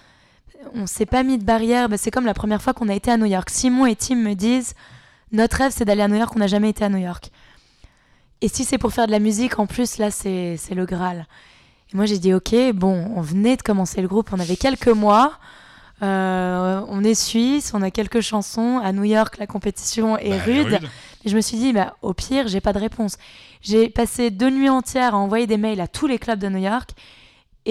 [0.74, 1.88] On s'est pas mis de barrière.
[1.88, 3.48] Ben, c'est comme la première fois qu'on a été à New York.
[3.50, 4.74] Simon et Tim me disent
[5.32, 6.32] notre rêve, c'est d'aller à New York.
[6.34, 7.30] On n'a jamais été à New York.
[8.40, 11.26] Et si c'est pour faire de la musique, en plus, là, c'est c'est le Graal.
[11.92, 14.88] Et moi, j'ai dit ok, bon, on venait de commencer le groupe, on avait quelques
[14.88, 15.38] mois.
[16.00, 18.80] Euh, on est suisse, on a quelques chansons.
[18.82, 20.78] À New York, la compétition est Bah, rude.
[21.24, 23.16] Et je me suis dit, bah, au pire, j'ai pas de réponse.
[23.62, 26.58] J'ai passé deux nuits entières à envoyer des mails à tous les clubs de New
[26.62, 26.90] York.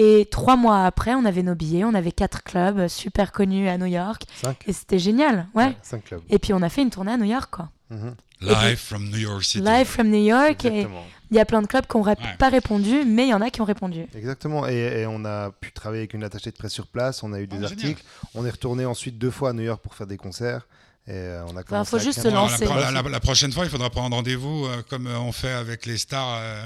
[0.00, 3.76] Et trois mois après, on avait nos billets, on avait quatre clubs super connus à
[3.78, 4.22] New York.
[4.40, 4.62] Cinq.
[4.68, 5.76] Et c'était génial, ouais.
[5.82, 6.22] Cinq clubs.
[6.30, 7.68] Et puis on a fait une tournée à New York, quoi.
[7.90, 8.14] Mhm.
[8.40, 9.64] Live from New York City.
[9.64, 10.64] Live from New York.
[10.64, 11.04] Et Exactement.
[11.32, 12.14] il y a plein de clubs qui n'ont Ouais.
[12.38, 14.06] pas répondu, mais il y en a qui ont répondu.
[14.14, 14.68] Exactement.
[14.68, 17.24] Et, et on a pu travailler avec une attachée de presse sur place.
[17.24, 17.72] On a eu des Ah, génial.
[17.72, 18.04] articles.
[18.36, 20.68] On est retourné ensuite deux fois à New York pour faire des concerts.
[21.08, 22.66] Et euh, on a commencé faut à juste se lancer.
[22.66, 25.50] la, la- la- la prochaine fois, il faudra prendre rendez-vous euh, comme euh, on fait
[25.50, 26.36] avec les stars.
[26.40, 26.62] euh,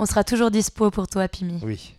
[0.00, 1.60] On sera toujours dispo pour toi, Pimi.
[1.62, 1.94] Oui.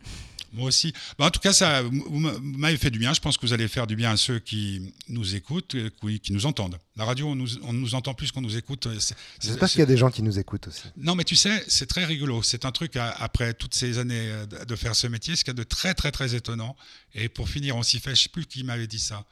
[0.53, 0.93] Moi aussi.
[1.17, 3.13] Bah, en tout cas, ça vous m'avez fait du bien.
[3.13, 5.89] Je pense que vous allez faire du bien à ceux qui nous écoutent, euh,
[6.21, 6.77] qui, nous entendent.
[6.95, 8.87] La radio, on nous, on nous entend plus qu'on nous écoute.
[8.87, 8.99] euh,
[9.41, 10.83] J'espère qu'il y a des gens qui nous écoutent aussi.
[10.95, 12.43] Non, mais tu sais, c'est très rigolo.
[12.43, 15.57] C'est un truc, après toutes ces années euh, de faire ce métier, ce qu'il y
[15.57, 16.75] a de très, très, très étonnant.
[17.15, 19.25] Et pour finir, on s'y fait, je ne sais plus qui m'avait dit ça.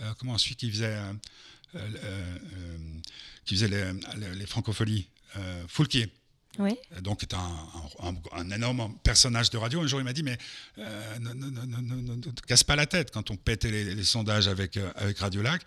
[0.00, 1.12] Euh, comment celui qui faisait, euh,
[1.76, 2.36] euh,
[3.44, 5.06] qui faisait les, les, les francopholies,
[5.68, 6.10] Foulquier.
[6.58, 6.74] Oui.
[7.02, 7.38] Donc, est un,
[8.02, 9.80] un- un- un énorme personnage de radio.
[9.82, 10.38] Un jour, il m'a dit Mais
[10.78, 13.70] euh, ne, ne- ne- ne- ne- ne te casse pas la tête quand on pétait
[13.70, 15.62] les, les sondages avec, euh, avec Radio Lac.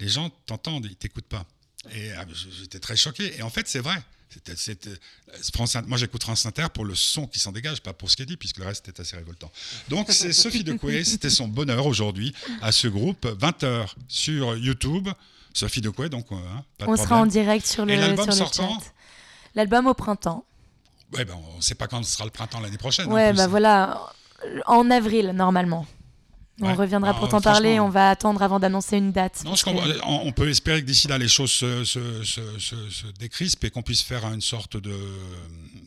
[0.00, 1.44] Les gens t'entendent, ils t'écoutent pas.
[1.94, 2.24] Et ah,
[2.60, 3.36] j'étais très choqué.
[3.38, 3.96] Et en fait, c'est vrai.
[4.28, 4.90] C'était, c'était-
[5.54, 8.22] France moi, j'écoute France Inter pour le son qui s'en dégage, pas pour ce qui
[8.22, 9.50] est dit, puisque le reste est assez révoltant.
[9.88, 11.04] Donc, c'est Sophie Decoué.
[11.04, 13.24] C'était son bonheur aujourd'hui à ce groupe.
[13.24, 15.08] 20h sur YouTube.
[15.54, 18.24] Sophie Decoué, donc, euh, hein, pas de On sera en direct sur le, Et l'album
[18.30, 18.92] sur le sortant chat.
[19.56, 20.44] L'album au printemps.
[21.14, 23.08] Ouais, ben, on ne sait pas quand sera le printemps l'année prochaine.
[23.10, 24.12] en Ouais, bah voilà,
[24.66, 25.86] en avril normalement.
[26.62, 26.72] On Ouais.
[26.72, 29.42] reviendra pour t'en parler, on va attendre avant d'annoncer une date.
[29.44, 30.10] Non, je parce que- comprends.
[30.22, 33.62] on on peut espérer que d'ici là, les choses se, se, se, se- se décrispent
[33.64, 34.94] et qu'on puisse faire une sorte de,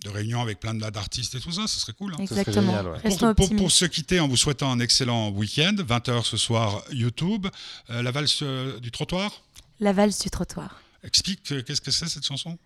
[0.04, 1.66] de réunion avec plein de- d'artistes et tout ça.
[1.66, 2.14] Ce serait cool.
[2.14, 2.18] hein.
[2.22, 2.68] Exactement.
[2.72, 2.98] génial, ouais.
[3.00, 3.58] Restons Pour, pour- optimistes.
[3.64, 7.48] pour se quitter en vous souhaitant un excellent week-end, 20h ce soir, YouTube.
[7.90, 9.42] Euh, la valse euh, du trottoir?
[9.80, 10.82] La valse du trottoir.
[11.04, 12.60] Explique euh, qu'est-ce que c'est cette chanson?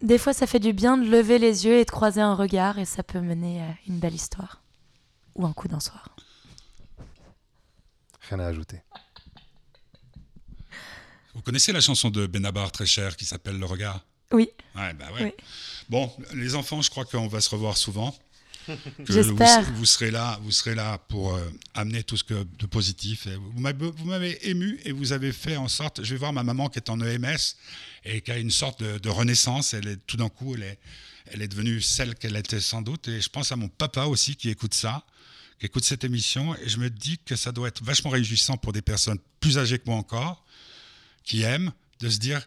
[0.00, 2.78] Des fois, ça fait du bien de lever les yeux et de croiser un regard,
[2.78, 4.62] et ça peut mener à une belle histoire.
[5.34, 6.14] Ou un coup d'un soir.
[8.28, 8.80] Rien à ajouter.
[11.34, 14.04] Vous connaissez la chanson de Benabar très chère qui s'appelle Le Regard?
[14.32, 15.24] Oui, Ouais, bah ouais.
[15.24, 15.44] Oui.
[15.88, 18.14] Bon, les enfants, je crois qu'on va se revoir souvent.
[19.08, 19.62] J'espère.
[19.62, 23.26] Vous, vous serez là, vous serez là pour euh, amener tout ce que de positif.
[23.26, 26.04] Et vous m'avez vous m'avez ému et vous avez fait en sorte.
[26.04, 27.56] Je vais voir ma maman qui est en EMS
[28.10, 29.74] et qui a une sorte de, de renaissance.
[29.74, 30.78] Elle est tout d'un coup, elle est,
[31.32, 33.08] elle est devenue celle qu'elle était sans doute.
[33.08, 35.04] Et je pense à mon papa aussi qui écoute ça,
[35.58, 36.54] qui écoute cette émission.
[36.56, 39.78] Et je me dis que ça doit être vachement réjouissant pour des personnes plus âgées
[39.78, 40.44] que moi encore,
[41.24, 42.46] qui aiment, de se dire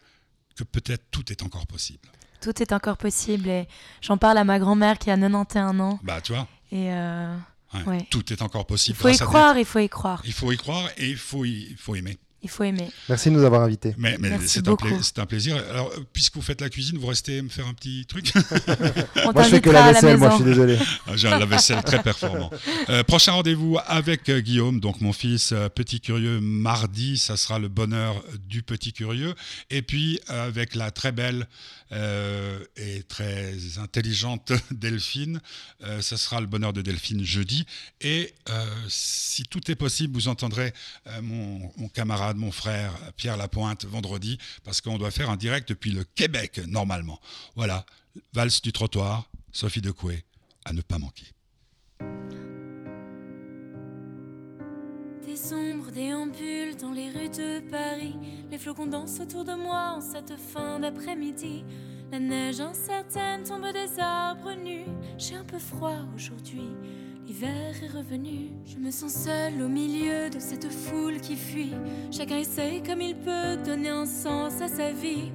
[0.55, 2.09] que peut-être tout est encore possible.
[2.41, 3.67] tout est encore possible, et
[4.01, 7.35] j'en parle à ma grand-mère qui a 91 ans, Bah, tu vois, et euh,
[7.75, 8.07] ouais, Ouais.
[8.09, 8.97] tout est encore il possible.
[8.97, 11.67] faut y croire, il faut y croire, Il faut y croire et il faut, y-
[11.69, 12.17] il faut aimer.
[12.43, 12.89] Il faut aimer.
[13.07, 13.93] Merci de nous avoir invités.
[13.97, 14.87] Mais, c'est un, beaucoup.
[14.87, 15.55] pla- c'est un plaisir.
[15.71, 18.31] Alors, puisque vous faites la cuisine, vous restez me faire un petit truc
[19.25, 20.77] On Moi, je fais que la vaisselle, moi, je suis désolé.
[21.07, 22.49] Ah, J'ai un lave-vaisselle très performant.
[22.89, 27.59] Euh, prochain rendez-vous avec euh, Guillaume, donc mon fils euh, petit curieux, mardi, ça sera
[27.59, 29.33] le bonheur du petit curieux.
[29.69, 31.47] Et puis euh, avec la très belle
[31.91, 35.41] euh, et très intelligente Delphine,
[35.83, 37.65] euh, ça sera le bonheur de Delphine jeudi.
[37.99, 40.73] Et euh, si tout est possible, vous entendrez
[41.07, 45.69] euh, mon, mon camarade, mon frère Pierre Lapointe vendredi, parce qu'on doit faire un direct
[45.69, 47.19] depuis le Québec normalement.
[47.55, 47.85] Voilà,
[48.33, 50.23] valse du trottoir, Sophie Decoué,
[50.65, 51.25] à ne pas manquer.
[55.31, 58.17] Des ombres déambulent dans les rues de Paris.
[58.51, 61.63] Les flocons dansent autour de moi en cette fin d'après-midi.
[62.11, 64.83] La neige incertaine tombe des arbres nus.
[65.17, 66.67] J'ai un peu froid aujourd'hui.
[67.25, 71.75] L'hiver est revenu, je me sens seule au milieu de cette foule qui fuit.
[72.11, 75.31] Chacun essaye comme il peut donner un sens à sa vie.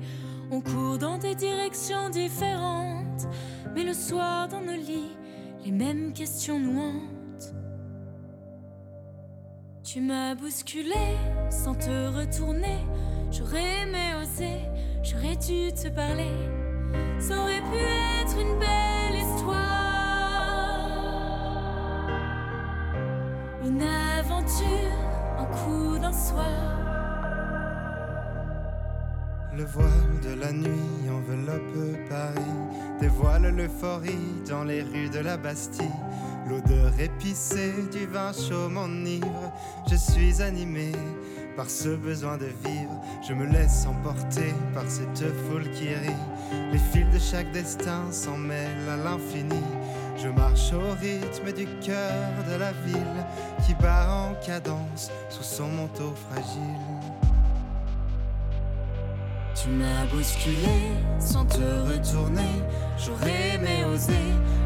[0.51, 3.27] On court dans des directions différentes,
[3.75, 5.17] mais le soir dans nos lits,
[5.65, 7.16] les mêmes questions nous hantent.
[9.87, 11.17] Tu m'as bousculé
[11.49, 12.85] sans te retourner,
[13.31, 14.63] j'aurais aimé oser,
[15.05, 16.33] j'aurais dû te parler.
[17.21, 17.79] Ça aurait pu
[18.21, 19.61] être une belle histoire,
[23.65, 23.81] une
[24.19, 24.99] aventure,
[25.39, 26.47] un coup d'un soir.
[29.57, 32.41] Le voile de la nuit enveloppe Paris,
[33.01, 35.87] dévoile l'euphorie dans les rues de la Bastille.
[36.49, 39.53] L'odeur épicée du vin chaud m'enivre,
[39.91, 40.93] je suis animé
[41.57, 43.01] par ce besoin de vivre.
[43.27, 46.23] Je me laisse emporter par cette foule qui rit.
[46.71, 49.61] Les fils de chaque destin s'en mêlent à l'infini.
[50.17, 52.13] Je marche au rythme du cœur
[52.49, 53.25] de la ville
[53.67, 57.17] qui bat en cadence sous son manteau fragile.
[59.55, 62.63] Tu m'as bousculé sans te retourner.
[62.99, 64.13] J'aurais aimé oser,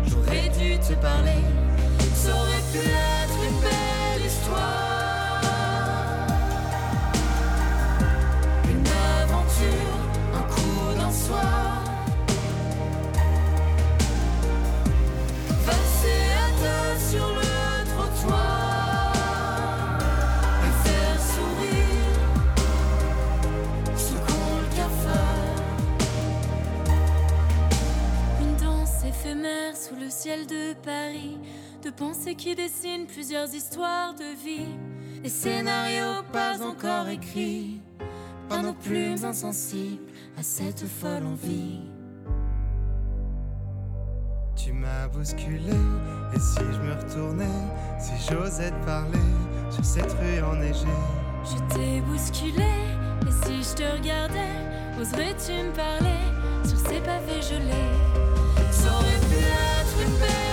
[0.07, 1.41] j'aurais dû te parler.
[2.15, 4.80] Ça aurait pu être une belle histoire.
[32.41, 34.75] Qui dessinent plusieurs histoires de vie.
[35.23, 37.83] Des scénarios pas encore écrits.
[38.49, 41.81] Par nos plumes insensibles à cette folle envie.
[44.57, 45.77] Tu m'as bousculé,
[46.35, 47.45] et si je me retournais,
[47.99, 49.19] si j'osais te parler
[49.71, 50.87] sur cette rue enneigée?
[51.45, 52.73] Je t'ai bousculé,
[53.29, 54.57] et si je te regardais,
[54.99, 56.23] oserais-tu me parler
[56.65, 57.91] sur ces pavés gelés?
[58.71, 60.50] Ça aurait pu être une belle